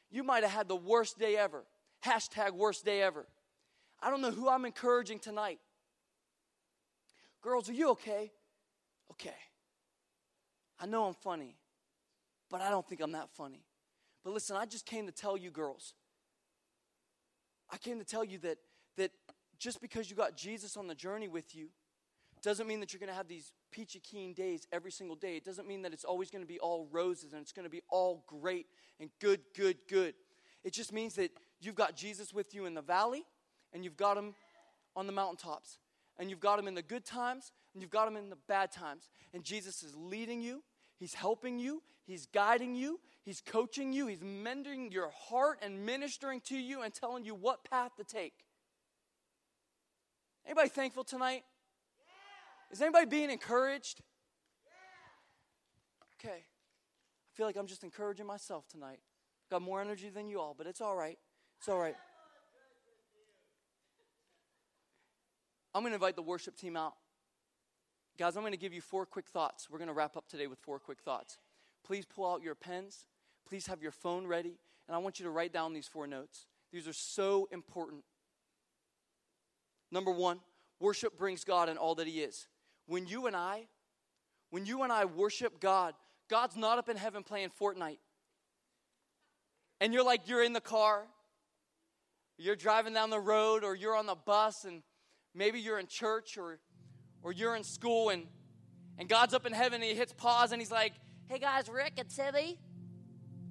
You 0.09 0.23
might 0.23 0.43
have 0.43 0.51
had 0.51 0.67
the 0.67 0.75
worst 0.75 1.17
day 1.17 1.37
ever. 1.37 1.63
Hashtag 2.05 2.51
worst 2.51 2.83
day 2.83 3.01
ever. 3.01 3.25
I 4.01 4.09
don't 4.09 4.21
know 4.21 4.31
who 4.31 4.49
I'm 4.49 4.65
encouraging 4.65 5.19
tonight. 5.19 5.59
Girls, 7.41 7.69
are 7.69 7.73
you 7.73 7.91
okay? 7.91 8.31
Okay. 9.11 9.35
I 10.79 10.85
know 10.85 11.05
I'm 11.05 11.13
funny 11.13 11.55
but 12.51 12.61
I 12.61 12.69
don't 12.69 12.87
think 12.87 13.01
I'm 13.01 13.13
that 13.13 13.29
funny. 13.29 13.63
But 14.23 14.33
listen, 14.33 14.57
I 14.57 14.65
just 14.65 14.85
came 14.85 15.07
to 15.07 15.11
tell 15.11 15.37
you, 15.37 15.49
girls. 15.49 15.93
I 17.71 17.77
came 17.77 17.97
to 17.97 18.05
tell 18.05 18.25
you 18.25 18.37
that, 18.39 18.49
that 18.49 18.57
just 19.61 19.79
because 19.79 20.09
you 20.09 20.15
got 20.15 20.35
Jesus 20.35 20.75
on 20.75 20.87
the 20.87 20.95
journey 20.95 21.27
with 21.27 21.55
you 21.55 21.69
doesn't 22.41 22.65
mean 22.65 22.79
that 22.79 22.91
you're 22.91 22.99
going 22.99 23.11
to 23.11 23.15
have 23.15 23.27
these 23.27 23.53
peachy 23.71 23.99
keen 23.99 24.33
days 24.33 24.67
every 24.71 24.91
single 24.91 25.15
day. 25.15 25.37
It 25.37 25.45
doesn't 25.45 25.67
mean 25.67 25.83
that 25.83 25.93
it's 25.93 26.03
always 26.03 26.31
going 26.31 26.41
to 26.41 26.47
be 26.47 26.57
all 26.57 26.87
roses 26.91 27.33
and 27.33 27.41
it's 27.43 27.51
going 27.51 27.65
to 27.65 27.69
be 27.69 27.83
all 27.87 28.23
great 28.25 28.65
and 28.99 29.11
good, 29.19 29.41
good, 29.55 29.77
good. 29.87 30.15
It 30.63 30.73
just 30.73 30.91
means 30.91 31.13
that 31.15 31.29
you've 31.59 31.75
got 31.75 31.95
Jesus 31.95 32.33
with 32.33 32.55
you 32.55 32.65
in 32.65 32.73
the 32.73 32.81
valley 32.81 33.23
and 33.71 33.83
you've 33.83 33.97
got 33.97 34.17
him 34.17 34.33
on 34.95 35.05
the 35.05 35.13
mountaintops. 35.13 35.77
And 36.17 36.31
you've 36.31 36.39
got 36.39 36.57
him 36.57 36.67
in 36.67 36.73
the 36.73 36.81
good 36.81 37.05
times 37.05 37.51
and 37.73 37.83
you've 37.83 37.91
got 37.91 38.07
him 38.07 38.17
in 38.17 38.31
the 38.31 38.37
bad 38.47 38.71
times. 38.71 39.11
And 39.31 39.43
Jesus 39.43 39.83
is 39.83 39.95
leading 39.95 40.41
you 40.41 40.63
He's 41.01 41.15
helping 41.15 41.57
you, 41.57 41.81
He's 42.05 42.27
guiding 42.27 42.75
you, 42.75 42.99
He's 43.23 43.41
coaching 43.41 43.91
you, 43.91 44.05
He's 44.05 44.21
mending 44.21 44.91
your 44.91 45.09
heart 45.09 45.57
and 45.63 45.83
ministering 45.83 46.41
to 46.41 46.55
you 46.55 46.83
and 46.83 46.93
telling 46.93 47.25
you 47.25 47.33
what 47.33 47.63
path 47.67 47.95
to 47.97 48.03
take. 48.03 48.33
Anybody 50.45 50.69
thankful 50.69 51.03
tonight? 51.03 51.43
Yeah. 52.05 52.73
Is 52.73 52.81
anybody 52.81 53.05
being 53.05 53.29
encouraged? 53.29 54.01
Yeah. 56.23 56.29
Okay. 56.29 56.37
I 56.43 57.31
feel 57.33 57.45
like 57.45 57.55
I'm 57.55 57.67
just 57.67 57.83
encouraging 57.83 58.25
myself 58.25 58.67
tonight. 58.67 58.99
Got 59.49 59.61
more 59.61 59.81
energy 59.81 60.09
than 60.09 60.27
you 60.27 60.39
all, 60.39 60.55
but 60.57 60.67
it's 60.67 60.81
all 60.81 60.95
right. 60.95 61.17
It's 61.59 61.69
all 61.69 61.79
right. 61.79 61.95
I'm 65.73 65.83
going 65.83 65.91
to 65.91 65.95
invite 65.95 66.15
the 66.15 66.21
worship 66.21 66.57
team 66.57 66.75
out. 66.75 66.93
Guys, 68.17 68.35
I'm 68.35 68.43
going 68.43 68.51
to 68.51 68.57
give 68.57 68.73
you 68.73 68.81
four 68.81 69.05
quick 69.05 69.27
thoughts. 69.27 69.69
We're 69.69 69.77
going 69.77 69.87
to 69.87 69.93
wrap 69.93 70.17
up 70.17 70.27
today 70.27 70.47
with 70.47 70.59
four 70.59 70.79
quick 70.79 70.99
thoughts. 70.99 71.37
Please 71.85 72.05
pull 72.05 72.31
out 72.31 72.43
your 72.43 72.55
pens. 72.55 73.05
Please 73.47 73.67
have 73.67 73.81
your 73.81 73.91
phone 73.91 74.27
ready. 74.27 74.59
And 74.87 74.95
I 74.95 74.97
want 74.97 75.19
you 75.19 75.25
to 75.25 75.31
write 75.31 75.53
down 75.53 75.73
these 75.73 75.87
four 75.87 76.07
notes. 76.07 76.45
These 76.73 76.87
are 76.87 76.93
so 76.93 77.47
important. 77.51 78.03
Number 79.91 80.11
one, 80.11 80.39
worship 80.79 81.17
brings 81.17 81.43
God 81.43 81.69
and 81.69 81.77
all 81.77 81.95
that 81.95 82.07
He 82.07 82.21
is. 82.21 82.47
When 82.85 83.07
you 83.07 83.27
and 83.27 83.35
I, 83.35 83.67
when 84.49 84.65
you 84.65 84.83
and 84.83 84.91
I 84.91 85.05
worship 85.05 85.59
God, 85.59 85.93
God's 86.29 86.55
not 86.55 86.77
up 86.77 86.89
in 86.89 86.97
heaven 86.97 87.23
playing 87.23 87.49
Fortnite. 87.59 87.99
And 89.79 89.93
you're 89.93 90.05
like, 90.05 90.27
you're 90.27 90.43
in 90.43 90.53
the 90.53 90.61
car, 90.61 91.05
you're 92.37 92.55
driving 92.55 92.93
down 92.93 93.09
the 93.09 93.19
road, 93.19 93.63
or 93.63 93.75
you're 93.75 93.95
on 93.95 94.05
the 94.05 94.15
bus, 94.15 94.63
and 94.63 94.83
maybe 95.33 95.59
you're 95.59 95.79
in 95.79 95.87
church, 95.87 96.37
or 96.37 96.59
or 97.23 97.31
you're 97.31 97.55
in 97.55 97.63
school 97.63 98.09
and, 98.09 98.25
and 98.97 99.07
God's 99.07 99.33
up 99.33 99.45
in 99.45 99.53
heaven 99.53 99.81
and 99.81 99.83
he 99.83 99.95
hits 99.95 100.13
pause 100.13 100.51
and 100.51 100.61
he's 100.61 100.71
like, 100.71 100.93
Hey 101.27 101.39
guys, 101.39 101.69
Rick 101.69 101.93
and 101.97 102.09
Timmy. 102.09 102.57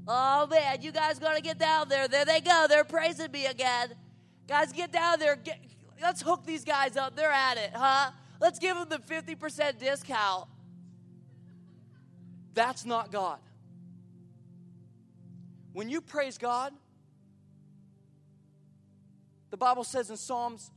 Oh 0.07 0.47
man, 0.47 0.83
you 0.83 0.93
guys 0.93 1.19
gotta 1.19 1.41
get 1.41 1.59
down 1.59 1.89
there. 1.89 2.09
There 2.09 2.25
they 2.25 2.41
go. 2.41 2.67
They're 2.69 2.85
praising 2.85 3.31
me 3.31 3.47
again. 3.47 3.91
Guys, 4.49 4.73
get 4.73 4.93
down 4.93 5.19
there. 5.19 5.37
Get, 5.37 5.59
let's 6.01 6.23
hook 6.23 6.45
these 6.45 6.65
guys 6.65 6.97
up. 6.97 7.17
They're 7.17 7.31
at 7.31 7.57
it, 7.57 7.71
huh? 7.75 8.11
Let's 8.41 8.59
give 8.59 8.77
them 8.77 8.89
the 8.89 8.99
50% 8.99 9.79
discount. 9.79 10.49
That's 12.55 12.85
not 12.85 13.13
God. 13.13 13.39
When 15.73 15.89
you 15.89 16.01
praise 16.01 16.39
God, 16.39 16.73
the 19.51 19.57
Bible 19.57 19.85
says 19.85 20.11
in 20.11 20.17
Psalms 20.17 20.71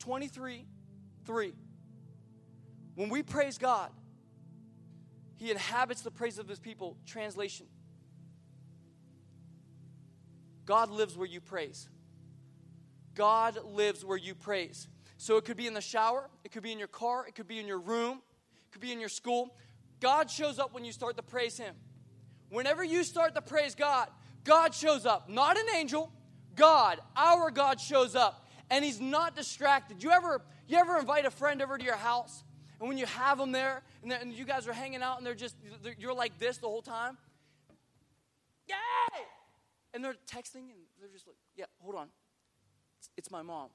23 0.00 0.66
3 1.24 1.54
when 2.94 3.10
we 3.10 3.22
praise 3.22 3.58
God, 3.58 3.90
He 5.36 5.50
inhabits 5.50 6.02
the 6.02 6.10
praise 6.10 6.38
of 6.38 6.48
His 6.48 6.58
people. 6.58 6.96
Translation 7.06 7.66
God 10.66 10.90
lives 10.90 11.16
where 11.16 11.28
you 11.28 11.40
praise. 11.40 11.88
God 13.16 13.58
lives 13.64 14.04
where 14.04 14.16
you 14.16 14.36
praise. 14.36 14.86
So 15.18 15.36
it 15.38 15.44
could 15.44 15.56
be 15.56 15.66
in 15.66 15.74
the 15.74 15.80
shower, 15.80 16.30
it 16.44 16.52
could 16.52 16.62
be 16.62 16.70
in 16.70 16.78
your 16.78 16.88
car, 16.88 17.26
it 17.26 17.34
could 17.34 17.48
be 17.48 17.58
in 17.58 17.66
your 17.66 17.80
room, 17.80 18.22
it 18.68 18.72
could 18.72 18.80
be 18.80 18.92
in 18.92 19.00
your 19.00 19.08
school. 19.08 19.56
God 20.00 20.30
shows 20.30 20.58
up 20.60 20.72
when 20.72 20.84
you 20.84 20.92
start 20.92 21.16
to 21.16 21.22
praise 21.22 21.58
Him. 21.58 21.74
Whenever 22.50 22.84
you 22.84 23.02
start 23.02 23.34
to 23.34 23.42
praise 23.42 23.74
God, 23.74 24.08
God 24.44 24.74
shows 24.74 25.06
up. 25.06 25.28
Not 25.28 25.56
an 25.58 25.66
angel, 25.74 26.12
God, 26.54 27.00
our 27.16 27.50
God 27.50 27.80
shows 27.80 28.14
up. 28.14 28.46
And 28.70 28.84
He's 28.84 29.00
not 29.00 29.34
distracted. 29.34 30.02
You 30.02 30.12
ever, 30.12 30.42
you 30.68 30.76
ever 30.76 30.98
invite 30.98 31.24
a 31.24 31.30
friend 31.30 31.62
over 31.62 31.76
to 31.76 31.84
your 31.84 31.96
house 31.96 32.44
and 32.78 32.88
when 32.88 32.98
you 32.98 33.06
have 33.06 33.38
them 33.38 33.52
there 33.52 33.82
and, 34.02 34.12
and 34.12 34.32
you 34.32 34.44
guys 34.44 34.68
are 34.68 34.72
hanging 34.72 35.02
out 35.02 35.18
and 35.18 35.26
they're 35.26 35.34
just, 35.34 35.56
they're, 35.82 35.96
you're 35.98 36.14
like 36.14 36.38
this 36.38 36.58
the 36.58 36.66
whole 36.66 36.82
time, 36.82 37.16
yay! 38.68 38.74
And 39.94 40.04
they're 40.04 40.16
texting 40.30 40.68
and 40.68 40.84
they're 41.00 41.10
just 41.10 41.26
like, 41.26 41.36
yeah, 41.56 41.64
hold 41.80 41.94
on. 41.94 42.08
It's, 43.16 43.30
my 43.30 43.42
mom. 43.42 43.68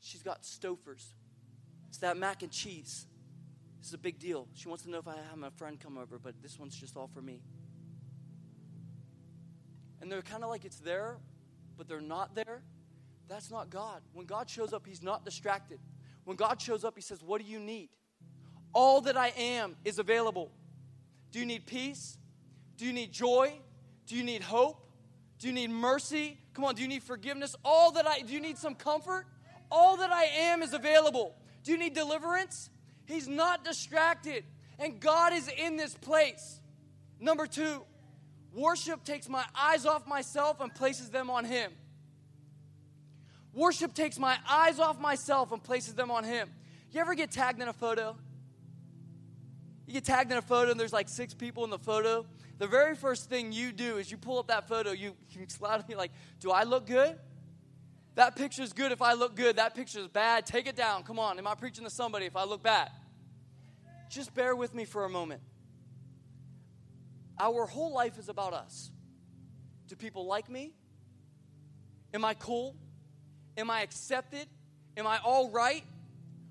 She's 0.00 0.22
got 0.22 0.42
Stouffer's. 0.42 1.14
It's 1.88 1.98
that 1.98 2.16
mac 2.16 2.42
and 2.42 2.52
cheese. 2.52 3.06
This 3.78 3.88
is 3.88 3.94
a 3.94 3.98
big 3.98 4.18
deal. 4.18 4.48
She 4.54 4.68
wants 4.68 4.84
to 4.84 4.90
know 4.90 4.98
if 4.98 5.08
I 5.08 5.16
have 5.28 5.38
my 5.38 5.50
friend 5.50 5.78
come 5.78 5.96
over, 5.96 6.18
but 6.18 6.34
this 6.42 6.58
one's 6.58 6.74
just 6.74 6.96
all 6.96 7.08
for 7.12 7.22
me. 7.22 7.40
And 10.00 10.10
they're 10.10 10.22
kind 10.22 10.44
of 10.44 10.50
like 10.50 10.64
it's 10.64 10.78
there, 10.78 11.18
but 11.76 11.88
they're 11.88 12.00
not 12.00 12.34
there. 12.34 12.62
That's 13.28 13.50
not 13.50 13.70
God. 13.70 14.02
When 14.12 14.26
God 14.26 14.48
shows 14.48 14.72
up, 14.72 14.86
He's 14.86 15.02
not 15.02 15.24
distracted. 15.24 15.78
When 16.24 16.36
God 16.36 16.60
shows 16.60 16.84
up, 16.84 16.94
He 16.96 17.02
says, 17.02 17.22
What 17.22 17.40
do 17.40 17.46
you 17.46 17.60
need? 17.60 17.90
All 18.72 19.00
that 19.02 19.16
I 19.16 19.32
am 19.36 19.76
is 19.84 19.98
available. 19.98 20.50
Do 21.30 21.38
you 21.38 21.46
need 21.46 21.66
peace? 21.66 22.18
Do 22.76 22.86
you 22.86 22.92
need 22.92 23.12
joy? 23.12 23.60
Do 24.06 24.16
you 24.16 24.24
need 24.24 24.42
hope? 24.42 24.87
Do 25.38 25.46
you 25.46 25.52
need 25.52 25.70
mercy? 25.70 26.38
Come 26.54 26.64
on, 26.64 26.74
do 26.74 26.82
you 26.82 26.88
need 26.88 27.02
forgiveness? 27.02 27.54
All 27.64 27.92
that 27.92 28.06
I 28.06 28.20
do 28.20 28.32
you 28.32 28.40
need 28.40 28.58
some 28.58 28.74
comfort? 28.74 29.26
All 29.70 29.96
that 29.98 30.10
I 30.10 30.24
am 30.24 30.62
is 30.62 30.72
available. 30.72 31.34
Do 31.62 31.72
you 31.72 31.78
need 31.78 31.94
deliverance? 31.94 32.70
He's 33.06 33.28
not 33.28 33.64
distracted. 33.64 34.44
And 34.78 35.00
God 35.00 35.32
is 35.32 35.48
in 35.48 35.76
this 35.76 35.94
place. 35.94 36.60
Number 37.20 37.46
2, 37.46 37.82
worship 38.54 39.04
takes 39.04 39.28
my 39.28 39.44
eyes 39.54 39.86
off 39.86 40.06
myself 40.06 40.60
and 40.60 40.74
places 40.74 41.10
them 41.10 41.30
on 41.30 41.44
him. 41.44 41.72
Worship 43.52 43.92
takes 43.94 44.18
my 44.18 44.36
eyes 44.48 44.78
off 44.78 45.00
myself 45.00 45.52
and 45.52 45.62
places 45.62 45.94
them 45.94 46.10
on 46.10 46.24
him. 46.24 46.48
You 46.92 47.00
ever 47.00 47.14
get 47.14 47.30
tagged 47.30 47.60
in 47.60 47.68
a 47.68 47.72
photo? 47.72 48.16
You 49.88 49.94
get 49.94 50.04
tagged 50.04 50.30
in 50.30 50.36
a 50.36 50.42
photo 50.42 50.70
and 50.70 50.78
there's 50.78 50.92
like 50.92 51.08
six 51.08 51.32
people 51.32 51.64
in 51.64 51.70
the 51.70 51.78
photo. 51.78 52.26
The 52.58 52.66
very 52.66 52.94
first 52.94 53.30
thing 53.30 53.52
you 53.52 53.72
do 53.72 53.96
is 53.96 54.10
you 54.10 54.18
pull 54.18 54.38
up 54.38 54.48
that 54.48 54.68
photo, 54.68 54.92
you, 54.92 55.14
you 55.30 55.46
me 55.88 55.94
like, 55.94 56.10
do 56.40 56.50
I 56.50 56.64
look 56.64 56.86
good? 56.86 57.18
That 58.14 58.36
picture 58.36 58.62
is 58.62 58.74
good 58.74 58.92
if 58.92 59.00
I 59.00 59.14
look 59.14 59.34
good. 59.34 59.56
That 59.56 59.74
picture 59.74 60.00
is 60.00 60.08
bad. 60.08 60.44
Take 60.44 60.66
it 60.66 60.76
down. 60.76 61.04
Come 61.04 61.18
on. 61.18 61.38
Am 61.38 61.46
I 61.46 61.54
preaching 61.54 61.84
to 61.84 61.90
somebody 61.90 62.26
if 62.26 62.36
I 62.36 62.44
look 62.44 62.62
bad? 62.62 62.90
Just 64.10 64.34
bear 64.34 64.54
with 64.54 64.74
me 64.74 64.84
for 64.84 65.06
a 65.06 65.08
moment. 65.08 65.40
our 67.40 67.64
whole 67.64 67.94
life 67.94 68.18
is 68.18 68.28
about 68.28 68.52
us. 68.52 68.90
Do 69.86 69.96
people 69.96 70.26
like 70.26 70.50
me? 70.50 70.74
Am 72.12 72.26
I 72.26 72.34
cool? 72.34 72.76
Am 73.56 73.70
I 73.70 73.80
accepted? 73.80 74.48
Am 74.98 75.06
I 75.06 75.18
all 75.24 75.48
right? 75.48 75.84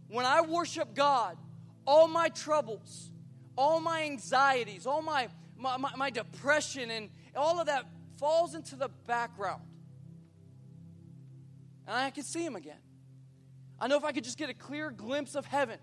When 0.08 0.26
I 0.26 0.42
worship 0.42 0.96
God, 0.96 1.38
all 1.86 2.08
my 2.08 2.30
troubles, 2.30 3.12
all 3.58 3.80
my 3.80 4.04
anxieties, 4.04 4.86
all 4.86 5.02
my, 5.02 5.28
my, 5.58 5.78
my, 5.78 5.96
my 5.96 6.10
depression, 6.10 6.92
and 6.92 7.10
all 7.36 7.60
of 7.60 7.66
that 7.68 7.86
falls 8.18 8.56
into 8.56 8.76
the 8.76 8.90
background. 9.08 9.62
And 11.88 11.96
I 11.96 12.10
can 12.10 12.24
see 12.24 12.44
Him 12.44 12.56
again. 12.56 12.80
I 13.80 13.88
know 13.88 13.98
if 13.98 14.04
I 14.04 14.12
could 14.12 14.24
just 14.24 14.38
get 14.38 14.50
a 14.50 14.54
clear 14.54 14.92
glimpse 14.92 15.36
of 15.36 15.46
heaven. 15.46 15.80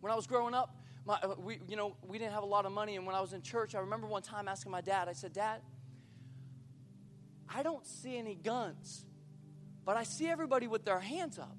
When 0.00 0.12
I 0.12 0.16
was 0.16 0.26
growing 0.26 0.54
up, 0.54 0.76
my, 1.06 1.14
uh, 1.22 1.34
we, 1.38 1.58
you 1.68 1.76
know, 1.76 1.96
we 2.06 2.18
didn't 2.18 2.32
have 2.32 2.42
a 2.42 2.46
lot 2.46 2.66
of 2.66 2.72
money, 2.72 2.96
and 2.96 3.06
when 3.06 3.14
I 3.14 3.20
was 3.20 3.32
in 3.32 3.42
church, 3.42 3.74
I 3.74 3.80
remember 3.80 4.06
one 4.06 4.22
time 4.22 4.48
asking 4.48 4.72
my 4.72 4.80
dad, 4.80 5.08
I 5.08 5.12
said, 5.12 5.32
Dad, 5.32 5.60
I 7.48 7.62
don't 7.62 7.86
see 7.86 8.16
any 8.16 8.34
guns, 8.34 9.04
but 9.84 9.96
I 9.96 10.02
see 10.04 10.28
everybody 10.28 10.66
with 10.66 10.84
their 10.84 11.00
hands 11.00 11.38
up. 11.38 11.56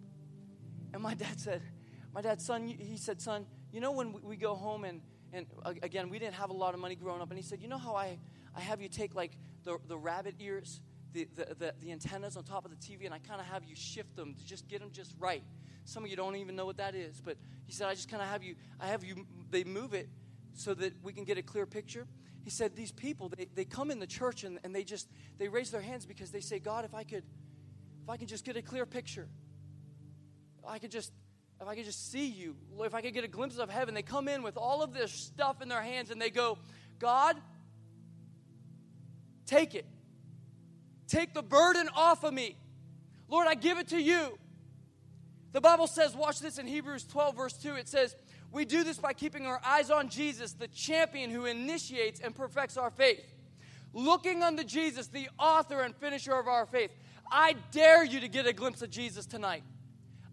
And 0.93 1.01
my 1.01 1.13
dad 1.13 1.39
said, 1.39 1.61
my 2.13 2.21
dad, 2.21 2.41
son, 2.41 2.67
he 2.67 2.97
said, 2.97 3.21
son, 3.21 3.45
you 3.75 3.81
know 3.81 3.91
when 3.91 4.13
we 4.23 4.37
go 4.37 4.55
home 4.55 4.85
and, 4.85 5.01
and 5.33 5.45
again, 5.83 6.07
we 6.07 6.17
didn't 6.17 6.35
have 6.35 6.49
a 6.49 6.53
lot 6.53 6.73
of 6.73 6.79
money 6.79 6.95
growing 6.95 7.21
up, 7.21 7.29
and 7.29 7.37
he 7.37 7.43
said, 7.43 7.61
you 7.61 7.67
know 7.67 7.77
how 7.77 7.93
I, 7.93 8.17
I 8.55 8.61
have 8.61 8.81
you 8.81 8.87
take 8.87 9.13
like 9.13 9.33
the, 9.65 9.77
the 9.89 9.97
rabbit 9.97 10.35
ears, 10.39 10.79
the, 11.11 11.27
the, 11.35 11.55
the, 11.59 11.73
the 11.81 11.91
antennas 11.91 12.37
on 12.37 12.45
top 12.45 12.63
of 12.63 12.71
the 12.71 12.77
TV, 12.77 13.03
and 13.03 13.13
I 13.13 13.19
kind 13.19 13.41
of 13.41 13.47
have 13.47 13.65
you 13.65 13.75
shift 13.75 14.15
them 14.15 14.33
to 14.33 14.45
just 14.45 14.69
get 14.69 14.79
them 14.79 14.91
just 14.93 15.13
right. 15.19 15.43
Some 15.83 16.05
of 16.05 16.09
you 16.09 16.15
don't 16.15 16.37
even 16.37 16.55
know 16.55 16.65
what 16.65 16.77
that 16.77 16.95
is, 16.95 17.19
but 17.19 17.35
he 17.65 17.73
said, 17.73 17.87
I 17.87 17.95
just 17.95 18.07
kind 18.07 18.23
of 18.23 18.29
have 18.29 18.43
you, 18.43 18.55
I 18.79 18.87
have 18.87 19.03
you, 19.03 19.27
they 19.51 19.65
move 19.65 19.93
it 19.93 20.07
so 20.53 20.73
that 20.73 20.93
we 21.03 21.11
can 21.11 21.25
get 21.25 21.37
a 21.37 21.43
clear 21.43 21.65
picture. 21.65 22.07
He 22.45 22.51
said, 22.51 22.77
These 22.77 22.93
people, 22.93 23.27
they, 23.27 23.49
they 23.55 23.65
come 23.65 23.91
in 23.91 23.99
the 23.99 24.07
church 24.07 24.45
and, 24.45 24.57
and 24.63 24.73
they 24.73 24.85
just, 24.85 25.09
they 25.37 25.49
raise 25.49 25.69
their 25.69 25.81
hands 25.81 26.05
because 26.05 26.31
they 26.31 26.39
say, 26.39 26.59
God, 26.59 26.85
if 26.85 26.95
I 26.95 27.03
could, 27.03 27.25
if 28.03 28.09
I 28.09 28.15
could 28.15 28.29
just 28.29 28.45
get 28.45 28.55
a 28.55 28.61
clear 28.61 28.85
picture, 28.85 29.27
I 30.65 30.79
could 30.79 30.91
just, 30.91 31.11
if 31.61 31.67
I 31.67 31.75
could 31.75 31.85
just 31.85 32.11
see 32.11 32.27
you, 32.27 32.55
if 32.79 32.93
I 32.93 33.01
could 33.01 33.13
get 33.13 33.23
a 33.23 33.29
glimpse 33.29 33.57
of 33.57 33.69
heaven, 33.69 33.93
they 33.93 34.01
come 34.01 34.27
in 34.27 34.43
with 34.43 34.57
all 34.57 34.83
of 34.83 34.93
this 34.93 35.11
stuff 35.11 35.61
in 35.61 35.69
their 35.69 35.81
hands 35.81 36.11
and 36.11 36.21
they 36.21 36.29
go, 36.29 36.57
God, 36.99 37.37
take 39.45 39.73
it. 39.73 39.85
Take 41.07 41.33
the 41.33 41.43
burden 41.43 41.89
off 41.95 42.23
of 42.23 42.33
me. 42.33 42.57
Lord, 43.27 43.47
I 43.47 43.55
give 43.55 43.77
it 43.77 43.89
to 43.89 44.01
you. 44.01 44.37
The 45.53 45.61
Bible 45.61 45.87
says, 45.87 46.15
watch 46.15 46.39
this 46.39 46.57
in 46.57 46.67
Hebrews 46.67 47.05
12, 47.05 47.35
verse 47.35 47.53
2. 47.53 47.75
It 47.75 47.87
says, 47.87 48.15
we 48.51 48.65
do 48.65 48.83
this 48.83 48.97
by 48.97 49.13
keeping 49.13 49.45
our 49.45 49.61
eyes 49.65 49.89
on 49.89 50.09
Jesus, 50.09 50.53
the 50.53 50.67
champion 50.67 51.29
who 51.29 51.45
initiates 51.45 52.19
and 52.19 52.35
perfects 52.35 52.77
our 52.77 52.91
faith. 52.91 53.23
Looking 53.93 54.43
unto 54.43 54.63
Jesus, 54.63 55.07
the 55.07 55.29
author 55.39 55.81
and 55.81 55.95
finisher 55.95 56.33
of 56.33 56.47
our 56.47 56.65
faith. 56.65 56.91
I 57.31 57.55
dare 57.71 58.03
you 58.03 58.19
to 58.19 58.27
get 58.27 58.45
a 58.45 58.53
glimpse 58.53 58.81
of 58.81 58.89
Jesus 58.89 59.25
tonight. 59.25 59.63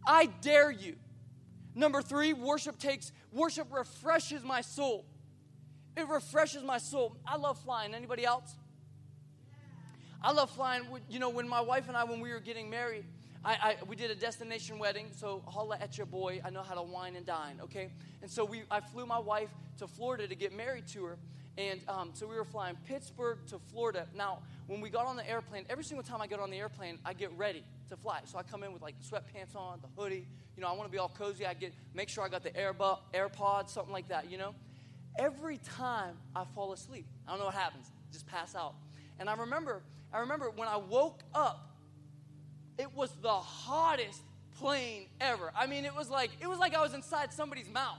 I 0.06 0.26
dare 0.40 0.70
you. 0.70 0.96
Number 1.74 2.02
three, 2.02 2.32
worship 2.32 2.78
takes, 2.78 3.12
worship 3.32 3.68
refreshes 3.72 4.42
my 4.44 4.60
soul. 4.60 5.06
It 5.96 6.08
refreshes 6.08 6.62
my 6.62 6.78
soul. 6.78 7.16
I 7.26 7.36
love 7.36 7.58
flying. 7.58 7.94
Anybody 7.94 8.24
else? 8.24 8.54
I 10.22 10.32
love 10.32 10.50
flying. 10.50 10.84
You 11.08 11.18
know, 11.18 11.30
when 11.30 11.48
my 11.48 11.60
wife 11.60 11.88
and 11.88 11.96
I, 11.96 12.04
when 12.04 12.20
we 12.20 12.30
were 12.30 12.40
getting 12.40 12.70
married, 12.70 13.04
I, 13.44 13.52
I, 13.52 13.76
we 13.88 13.96
did 13.96 14.10
a 14.10 14.14
destination 14.14 14.78
wedding, 14.78 15.08
so 15.16 15.42
holla 15.46 15.76
at 15.80 15.98
your 15.98 16.06
boy. 16.06 16.40
I 16.44 16.50
know 16.50 16.62
how 16.62 16.74
to 16.74 16.82
wine 16.82 17.16
and 17.16 17.26
dine, 17.26 17.58
okay? 17.62 17.90
And 18.22 18.30
so 18.30 18.44
we, 18.44 18.62
I 18.70 18.80
flew 18.80 19.04
my 19.04 19.18
wife 19.18 19.50
to 19.78 19.88
Florida 19.88 20.28
to 20.28 20.34
get 20.36 20.52
married 20.52 20.86
to 20.88 21.04
her. 21.04 21.18
And 21.58 21.80
um, 21.88 22.10
so 22.14 22.26
we 22.26 22.36
were 22.36 22.44
flying 22.44 22.76
Pittsburgh 22.86 23.38
to 23.48 23.58
Florida. 23.70 24.06
Now, 24.16 24.38
when 24.66 24.80
we 24.80 24.88
got 24.88 25.06
on 25.06 25.16
the 25.16 25.28
airplane, 25.28 25.66
every 25.68 25.84
single 25.84 26.02
time 26.02 26.22
I 26.22 26.26
get 26.26 26.40
on 26.40 26.50
the 26.50 26.58
airplane, 26.58 26.98
I 27.04 27.12
get 27.12 27.30
ready 27.36 27.62
to 27.90 27.96
fly. 27.96 28.20
So 28.24 28.38
I 28.38 28.42
come 28.42 28.62
in 28.62 28.72
with 28.72 28.80
like 28.80 28.94
sweatpants 29.02 29.54
on, 29.54 29.80
the 29.82 30.00
hoodie. 30.00 30.26
You 30.56 30.62
know, 30.62 30.68
I 30.68 30.72
want 30.72 30.84
to 30.88 30.92
be 30.92 30.98
all 30.98 31.10
cozy. 31.10 31.44
I 31.44 31.54
get 31.54 31.74
make 31.94 32.08
sure 32.08 32.24
I 32.24 32.28
got 32.28 32.42
the 32.42 32.50
Airbu- 32.50 33.00
AirPods, 33.12 33.68
something 33.68 33.92
like 33.92 34.08
that. 34.08 34.30
You 34.30 34.38
know, 34.38 34.54
every 35.18 35.58
time 35.58 36.16
I 36.34 36.44
fall 36.54 36.72
asleep, 36.72 37.06
I 37.26 37.32
don't 37.32 37.38
know 37.38 37.46
what 37.46 37.54
happens. 37.54 37.90
Just 38.12 38.26
pass 38.26 38.54
out. 38.54 38.74
And 39.18 39.28
I 39.28 39.34
remember, 39.34 39.82
I 40.12 40.20
remember 40.20 40.50
when 40.56 40.68
I 40.68 40.76
woke 40.76 41.20
up 41.34 41.68
it 42.78 42.94
was 42.94 43.10
the 43.20 43.28
hottest 43.28 44.22
plane 44.58 45.06
ever. 45.20 45.52
I 45.54 45.66
mean, 45.66 45.84
it 45.84 45.94
was 45.94 46.08
like 46.08 46.30
it 46.40 46.46
was 46.46 46.58
like 46.58 46.74
I 46.74 46.80
was 46.80 46.94
inside 46.94 47.32
somebody's 47.32 47.68
mouth, 47.68 47.98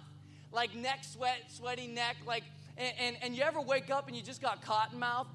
like 0.52 0.74
neck 0.76 1.04
sweat, 1.04 1.44
sweaty 1.50 1.86
neck, 1.86 2.18
like. 2.26 2.44
And, 2.78 2.94
and, 3.00 3.18
and 3.22 3.36
you 3.36 3.44
ever 3.44 3.62
wake 3.62 3.90
up 3.90 4.08
and 4.08 4.16
you 4.16 4.24
just 4.24 4.42
got 4.42 4.62
cotton 4.62 5.00
mouth? 5.00 5.28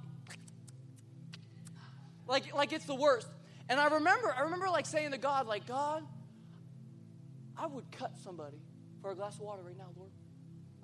Like, 2.26 2.54
like 2.54 2.72
it's 2.72 2.84
the 2.84 2.94
worst. 2.94 3.28
And 3.68 3.78
I 3.80 3.88
remember, 3.88 4.34
I 4.36 4.42
remember 4.42 4.68
like 4.68 4.86
saying 4.86 5.12
to 5.12 5.18
God, 5.18 5.46
like, 5.46 5.66
God, 5.66 6.04
I 7.56 7.66
would 7.66 7.90
cut 7.92 8.12
somebody 8.22 8.58
for 9.02 9.10
a 9.10 9.14
glass 9.14 9.34
of 9.34 9.40
water 9.40 9.62
right 9.62 9.76
now, 9.76 9.88
Lord. 9.96 10.10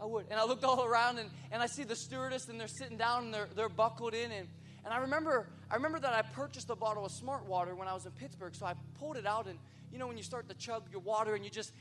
I 0.00 0.06
would. 0.06 0.26
And 0.30 0.40
I 0.40 0.44
looked 0.44 0.64
all 0.64 0.84
around 0.84 1.18
and, 1.18 1.30
and 1.52 1.62
I 1.62 1.66
see 1.66 1.84
the 1.84 1.96
stewardess 1.96 2.48
and 2.48 2.58
they're 2.58 2.66
sitting 2.66 2.96
down 2.96 3.24
and 3.24 3.34
they're, 3.34 3.48
they're 3.54 3.68
buckled 3.68 4.14
in 4.14 4.32
and 4.32 4.48
and 4.84 4.92
I 4.92 4.98
remember, 4.98 5.48
I 5.70 5.76
remember 5.76 5.98
that 6.00 6.12
I 6.12 6.22
purchased 6.22 6.68
a 6.68 6.76
bottle 6.76 7.06
of 7.06 7.12
Smart 7.12 7.46
Water 7.46 7.74
when 7.74 7.88
I 7.88 7.94
was 7.94 8.04
in 8.04 8.12
Pittsburgh. 8.12 8.54
So 8.54 8.66
I 8.66 8.74
pulled 8.98 9.16
it 9.16 9.26
out, 9.26 9.46
and 9.46 9.58
you 9.90 9.98
know 9.98 10.06
when 10.06 10.16
you 10.18 10.22
start 10.22 10.48
to 10.50 10.54
chug 10.54 10.84
your 10.90 11.00
water, 11.00 11.34
and 11.34 11.44
you 11.44 11.50
just, 11.50 11.72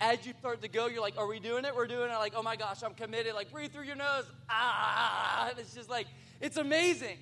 as 0.00 0.24
you 0.24 0.32
start 0.38 0.62
to 0.62 0.68
go, 0.68 0.86
you're 0.86 1.02
like, 1.02 1.18
"Are 1.18 1.26
we 1.26 1.38
doing 1.38 1.64
it? 1.64 1.74
We're 1.74 1.86
doing 1.86 2.10
it!" 2.10 2.14
Like, 2.14 2.32
"Oh 2.34 2.42
my 2.42 2.56
gosh, 2.56 2.82
I'm 2.82 2.94
committed!" 2.94 3.34
Like, 3.34 3.52
breathe 3.52 3.72
through 3.72 3.84
your 3.84 3.96
nose. 3.96 4.24
Ah, 4.48 5.50
and 5.50 5.58
it's 5.58 5.74
just 5.74 5.90
like, 5.90 6.06
it's 6.40 6.56
amazing. 6.56 7.18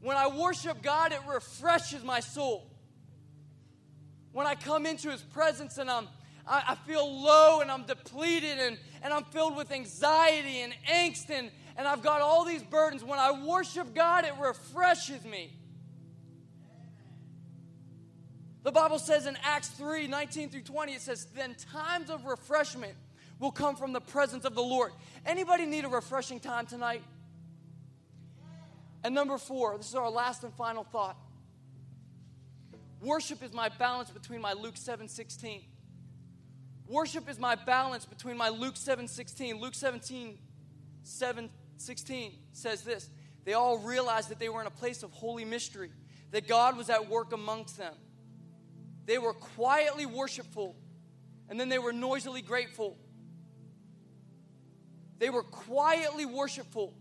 When 0.00 0.16
I 0.16 0.26
worship 0.28 0.82
God, 0.82 1.12
it 1.12 1.20
refreshes 1.26 2.04
my 2.04 2.20
soul. 2.20 2.70
When 4.32 4.46
I 4.46 4.54
come 4.54 4.84
into 4.84 5.10
His 5.10 5.22
presence 5.22 5.78
and 5.78 5.90
I'm 5.90 6.08
I, 6.46 6.62
I 6.68 6.74
feel 6.86 7.22
low 7.22 7.60
and 7.60 7.70
I'm 7.70 7.82
depleted 7.84 8.58
and, 8.58 8.78
and 9.02 9.12
I'm 9.12 9.24
filled 9.24 9.56
with 9.56 9.72
anxiety 9.72 10.60
and 10.60 10.72
angst 10.88 11.30
and, 11.30 11.50
and 11.76 11.86
I've 11.86 12.02
got 12.02 12.20
all 12.20 12.44
these 12.44 12.62
burdens. 12.62 13.04
When 13.04 13.18
I 13.18 13.32
worship 13.32 13.94
God, 13.94 14.24
it 14.24 14.32
refreshes 14.40 15.24
me. 15.24 15.52
The 18.62 18.72
Bible 18.72 18.98
says 18.98 19.26
in 19.26 19.36
Acts 19.44 19.68
3 19.68 20.08
19 20.08 20.50
through 20.50 20.62
20, 20.62 20.92
it 20.92 21.00
says, 21.00 21.26
Then 21.36 21.54
times 21.72 22.10
of 22.10 22.24
refreshment 22.24 22.94
will 23.38 23.52
come 23.52 23.76
from 23.76 23.92
the 23.92 24.00
presence 24.00 24.44
of 24.44 24.54
the 24.54 24.62
Lord. 24.62 24.92
Anybody 25.24 25.66
need 25.66 25.84
a 25.84 25.88
refreshing 25.88 26.40
time 26.40 26.66
tonight? 26.66 27.02
And 29.04 29.14
number 29.14 29.38
four, 29.38 29.76
this 29.76 29.88
is 29.88 29.94
our 29.94 30.10
last 30.10 30.42
and 30.42 30.52
final 30.54 30.82
thought. 30.82 31.16
Worship 33.00 33.42
is 33.44 33.52
my 33.52 33.68
balance 33.68 34.10
between 34.10 34.40
my 34.40 34.54
Luke 34.54 34.76
7 34.76 35.06
16. 35.06 35.62
Worship 36.88 37.28
is 37.28 37.38
my 37.38 37.54
balance 37.54 38.04
between 38.04 38.36
my 38.36 38.48
Luke 38.48 38.76
7 38.76 39.06
16. 39.06 39.60
Luke 39.60 39.74
17 39.74 40.38
7 41.02 41.50
16 41.76 42.32
says 42.52 42.82
this 42.82 43.08
They 43.44 43.52
all 43.52 43.78
realized 43.78 44.30
that 44.30 44.38
they 44.38 44.48
were 44.48 44.60
in 44.60 44.66
a 44.66 44.70
place 44.70 45.02
of 45.02 45.12
holy 45.12 45.44
mystery, 45.44 45.90
that 46.30 46.48
God 46.48 46.76
was 46.76 46.90
at 46.90 47.08
work 47.08 47.32
amongst 47.32 47.78
them. 47.78 47.94
They 49.04 49.18
were 49.18 49.34
quietly 49.34 50.06
worshipful, 50.06 50.76
and 51.48 51.60
then 51.60 51.68
they 51.68 51.78
were 51.78 51.92
noisily 51.92 52.42
grateful. 52.42 52.96
They 55.18 55.30
were 55.30 55.44
quietly 55.44 56.26
worshipful, 56.26 56.92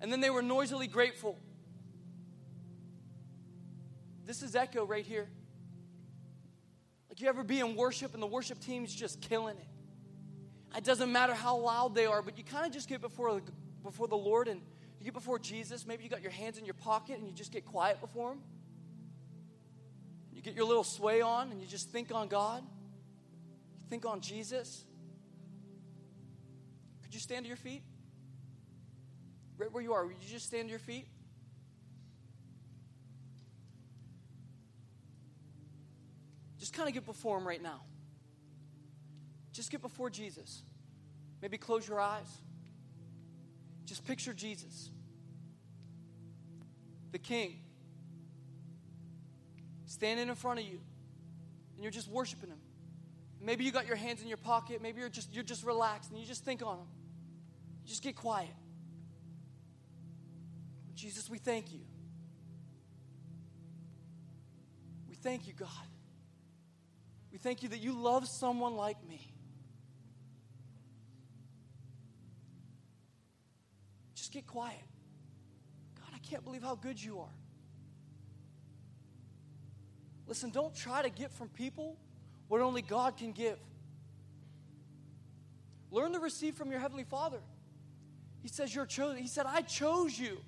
and 0.00 0.12
then 0.12 0.20
they 0.20 0.30
were 0.30 0.42
noisily 0.42 0.86
grateful. 0.86 1.38
This 4.24 4.42
is 4.42 4.54
Echo 4.54 4.84
right 4.84 5.04
here. 5.04 5.28
Like 7.08 7.20
you 7.20 7.28
ever 7.28 7.44
be 7.44 7.60
in 7.60 7.76
worship 7.76 8.12
and 8.12 8.22
the 8.22 8.26
worship 8.26 8.60
team's 8.60 8.94
just 8.94 9.20
killing 9.20 9.56
it. 9.56 10.76
It 10.76 10.84
doesn't 10.84 11.10
matter 11.10 11.32
how 11.32 11.56
loud 11.56 11.94
they 11.94 12.06
are, 12.06 12.20
but 12.20 12.36
you 12.36 12.44
kind 12.44 12.66
of 12.66 12.72
just 12.72 12.88
get 12.88 13.00
before 13.00 13.40
before 13.86 14.06
the 14.08 14.16
Lord 14.16 14.48
and 14.48 14.60
you 14.98 15.04
get 15.04 15.14
before 15.14 15.38
Jesus. 15.38 15.86
Maybe 15.86 16.04
you 16.04 16.10
got 16.10 16.22
your 16.22 16.30
hands 16.30 16.58
in 16.58 16.64
your 16.64 16.74
pocket 16.74 17.18
and 17.18 17.26
you 17.26 17.32
just 17.32 17.52
get 17.52 17.64
quiet 17.64 18.00
before 18.00 18.32
Him. 18.32 18.40
You 20.32 20.42
get 20.42 20.54
your 20.54 20.66
little 20.66 20.84
sway 20.84 21.22
on 21.22 21.50
and 21.50 21.60
you 21.60 21.66
just 21.66 21.88
think 21.90 22.14
on 22.14 22.28
God. 22.28 22.62
You 22.62 23.86
think 23.88 24.04
on 24.04 24.20
Jesus. 24.20 24.84
Could 27.02 27.14
you 27.14 27.20
stand 27.20 27.44
to 27.44 27.48
your 27.48 27.56
feet? 27.56 27.82
Right 29.56 29.72
where 29.72 29.82
you 29.82 29.94
are, 29.94 30.04
would 30.04 30.16
you 30.20 30.28
just 30.28 30.46
stand 30.46 30.68
to 30.68 30.70
your 30.70 30.78
feet? 30.78 31.06
Just 36.58 36.74
kind 36.74 36.88
of 36.88 36.94
get 36.94 37.06
before 37.06 37.38
Him 37.38 37.46
right 37.46 37.62
now. 37.62 37.80
Just 39.52 39.70
get 39.70 39.80
before 39.80 40.10
Jesus. 40.10 40.62
Maybe 41.40 41.56
close 41.58 41.88
your 41.88 42.00
eyes. 42.00 42.26
Just 43.86 44.04
picture 44.04 44.34
Jesus, 44.34 44.90
the 47.12 47.18
King, 47.18 47.60
standing 49.86 50.28
in 50.28 50.34
front 50.34 50.58
of 50.58 50.66
you, 50.66 50.80
and 51.74 51.82
you're 51.82 51.92
just 51.92 52.08
worshiping 52.08 52.50
Him. 52.50 52.58
Maybe 53.40 53.64
you 53.64 53.70
got 53.70 53.86
your 53.86 53.96
hands 53.96 54.22
in 54.22 54.28
your 54.28 54.38
pocket. 54.38 54.82
Maybe 54.82 55.00
you're 55.00 55.08
just 55.08 55.32
you're 55.32 55.44
just 55.44 55.64
relaxed 55.64 56.10
and 56.10 56.18
you 56.18 56.26
just 56.26 56.44
think 56.44 56.62
on 56.62 56.78
Him. 56.78 56.86
Just 57.84 58.02
get 58.02 58.16
quiet. 58.16 58.50
Jesus, 60.96 61.30
we 61.30 61.38
thank 61.38 61.72
you. 61.72 61.80
We 65.08 65.14
thank 65.14 65.46
you, 65.46 65.52
God. 65.52 65.68
We 67.30 67.38
thank 67.38 67.62
you 67.62 67.68
that 67.68 67.78
you 67.78 67.92
love 67.92 68.26
someone 68.26 68.74
like 68.74 68.96
me. 69.06 69.35
Get 74.36 74.46
quiet. 74.46 74.82
God, 75.98 76.10
I 76.14 76.18
can't 76.18 76.44
believe 76.44 76.62
how 76.62 76.74
good 76.74 77.02
you 77.02 77.20
are. 77.20 77.34
Listen, 80.26 80.50
don't 80.50 80.74
try 80.74 81.00
to 81.00 81.08
get 81.08 81.32
from 81.32 81.48
people 81.48 81.96
what 82.48 82.60
only 82.60 82.82
God 82.82 83.16
can 83.16 83.32
give. 83.32 83.58
Learn 85.90 86.12
to 86.12 86.18
receive 86.18 86.54
from 86.54 86.70
your 86.70 86.80
Heavenly 86.80 87.04
Father. 87.04 87.38
He 88.42 88.48
says, 88.48 88.74
You're 88.74 88.84
chosen. 88.84 89.16
He 89.16 89.28
said, 89.28 89.46
I 89.46 89.62
chose 89.62 90.18
you. 90.18 90.38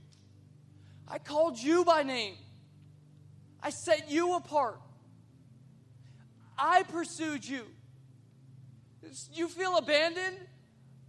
I 1.06 1.18
called 1.18 1.58
you 1.58 1.82
by 1.84 2.02
name. 2.02 2.34
I 3.62 3.70
set 3.70 4.10
you 4.10 4.36
apart. 4.36 4.78
I 6.58 6.82
pursued 6.82 7.48
you. 7.48 7.64
You 9.32 9.48
feel 9.48 9.78
abandoned? 9.78 10.36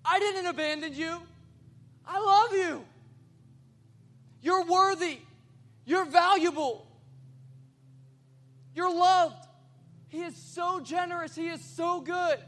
I 0.05 0.19
didn't 0.19 0.45
abandon 0.45 0.93
you. 0.93 1.21
I 2.05 2.19
love 2.19 2.53
you. 2.53 2.85
You're 4.41 4.65
worthy. 4.65 5.19
You're 5.85 6.05
valuable. 6.05 6.85
You're 8.73 8.93
loved. 8.93 9.47
He 10.07 10.21
is 10.21 10.35
so 10.35 10.79
generous. 10.79 11.35
He 11.35 11.47
is 11.47 11.63
so 11.63 12.01
good. 12.01 12.39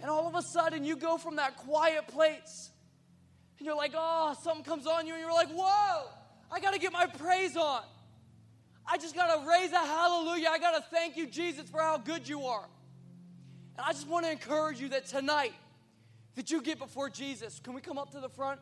And 0.00 0.10
all 0.10 0.28
of 0.28 0.34
a 0.34 0.42
sudden, 0.42 0.84
you 0.84 0.96
go 0.96 1.18
from 1.18 1.36
that 1.36 1.56
quiet 1.56 2.06
place, 2.06 2.70
and 3.58 3.66
you're 3.66 3.76
like, 3.76 3.92
oh, 3.96 4.36
something 4.42 4.64
comes 4.64 4.86
on 4.86 5.06
you, 5.06 5.14
and 5.14 5.20
you're 5.20 5.32
like, 5.32 5.48
whoa, 5.48 6.08
I 6.52 6.60
got 6.60 6.74
to 6.74 6.78
get 6.78 6.92
my 6.92 7.06
praise 7.06 7.56
on. 7.56 7.82
I 8.86 8.96
just 8.96 9.14
got 9.14 9.34
to 9.34 9.48
raise 9.48 9.72
a 9.72 9.78
hallelujah. 9.78 10.48
I 10.50 10.58
got 10.58 10.76
to 10.76 10.84
thank 10.90 11.16
you, 11.16 11.26
Jesus, 11.26 11.68
for 11.68 11.80
how 11.80 11.98
good 11.98 12.28
you 12.28 12.42
are. 12.44 12.64
And 13.76 13.86
I 13.86 13.92
just 13.92 14.06
want 14.06 14.24
to 14.24 14.30
encourage 14.30 14.80
you 14.80 14.88
that 14.90 15.06
tonight, 15.06 15.52
that 16.34 16.50
you 16.50 16.62
get 16.62 16.78
before 16.78 17.10
Jesus. 17.10 17.60
Can 17.60 17.74
we 17.74 17.80
come 17.80 17.98
up 17.98 18.12
to 18.12 18.20
the 18.20 18.28
front? 18.28 18.60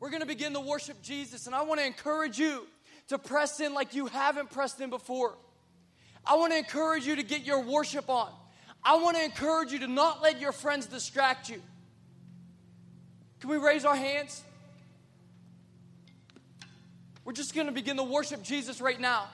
We're 0.00 0.10
going 0.10 0.22
to 0.22 0.26
begin 0.26 0.52
to 0.54 0.60
worship 0.60 1.00
Jesus, 1.02 1.46
and 1.46 1.54
I 1.54 1.62
want 1.62 1.80
to 1.80 1.86
encourage 1.86 2.38
you 2.38 2.66
to 3.08 3.18
press 3.18 3.60
in 3.60 3.74
like 3.74 3.94
you 3.94 4.06
haven't 4.06 4.50
pressed 4.50 4.80
in 4.80 4.90
before. 4.90 5.36
I 6.26 6.36
want 6.36 6.52
to 6.52 6.58
encourage 6.58 7.06
you 7.06 7.16
to 7.16 7.22
get 7.22 7.42
your 7.42 7.60
worship 7.60 8.08
on. 8.08 8.30
I 8.82 8.96
want 8.96 9.16
to 9.16 9.24
encourage 9.24 9.72
you 9.72 9.78
to 9.80 9.86
not 9.86 10.22
let 10.22 10.40
your 10.40 10.52
friends 10.52 10.86
distract 10.86 11.48
you. 11.48 11.62
Can 13.40 13.50
we 13.50 13.58
raise 13.58 13.84
our 13.84 13.94
hands? 13.94 14.42
We're 17.24 17.32
just 17.32 17.54
going 17.54 17.66
to 17.68 17.72
begin 17.72 17.96
to 17.98 18.02
worship 18.02 18.42
Jesus 18.42 18.80
right 18.80 19.00
now. 19.00 19.28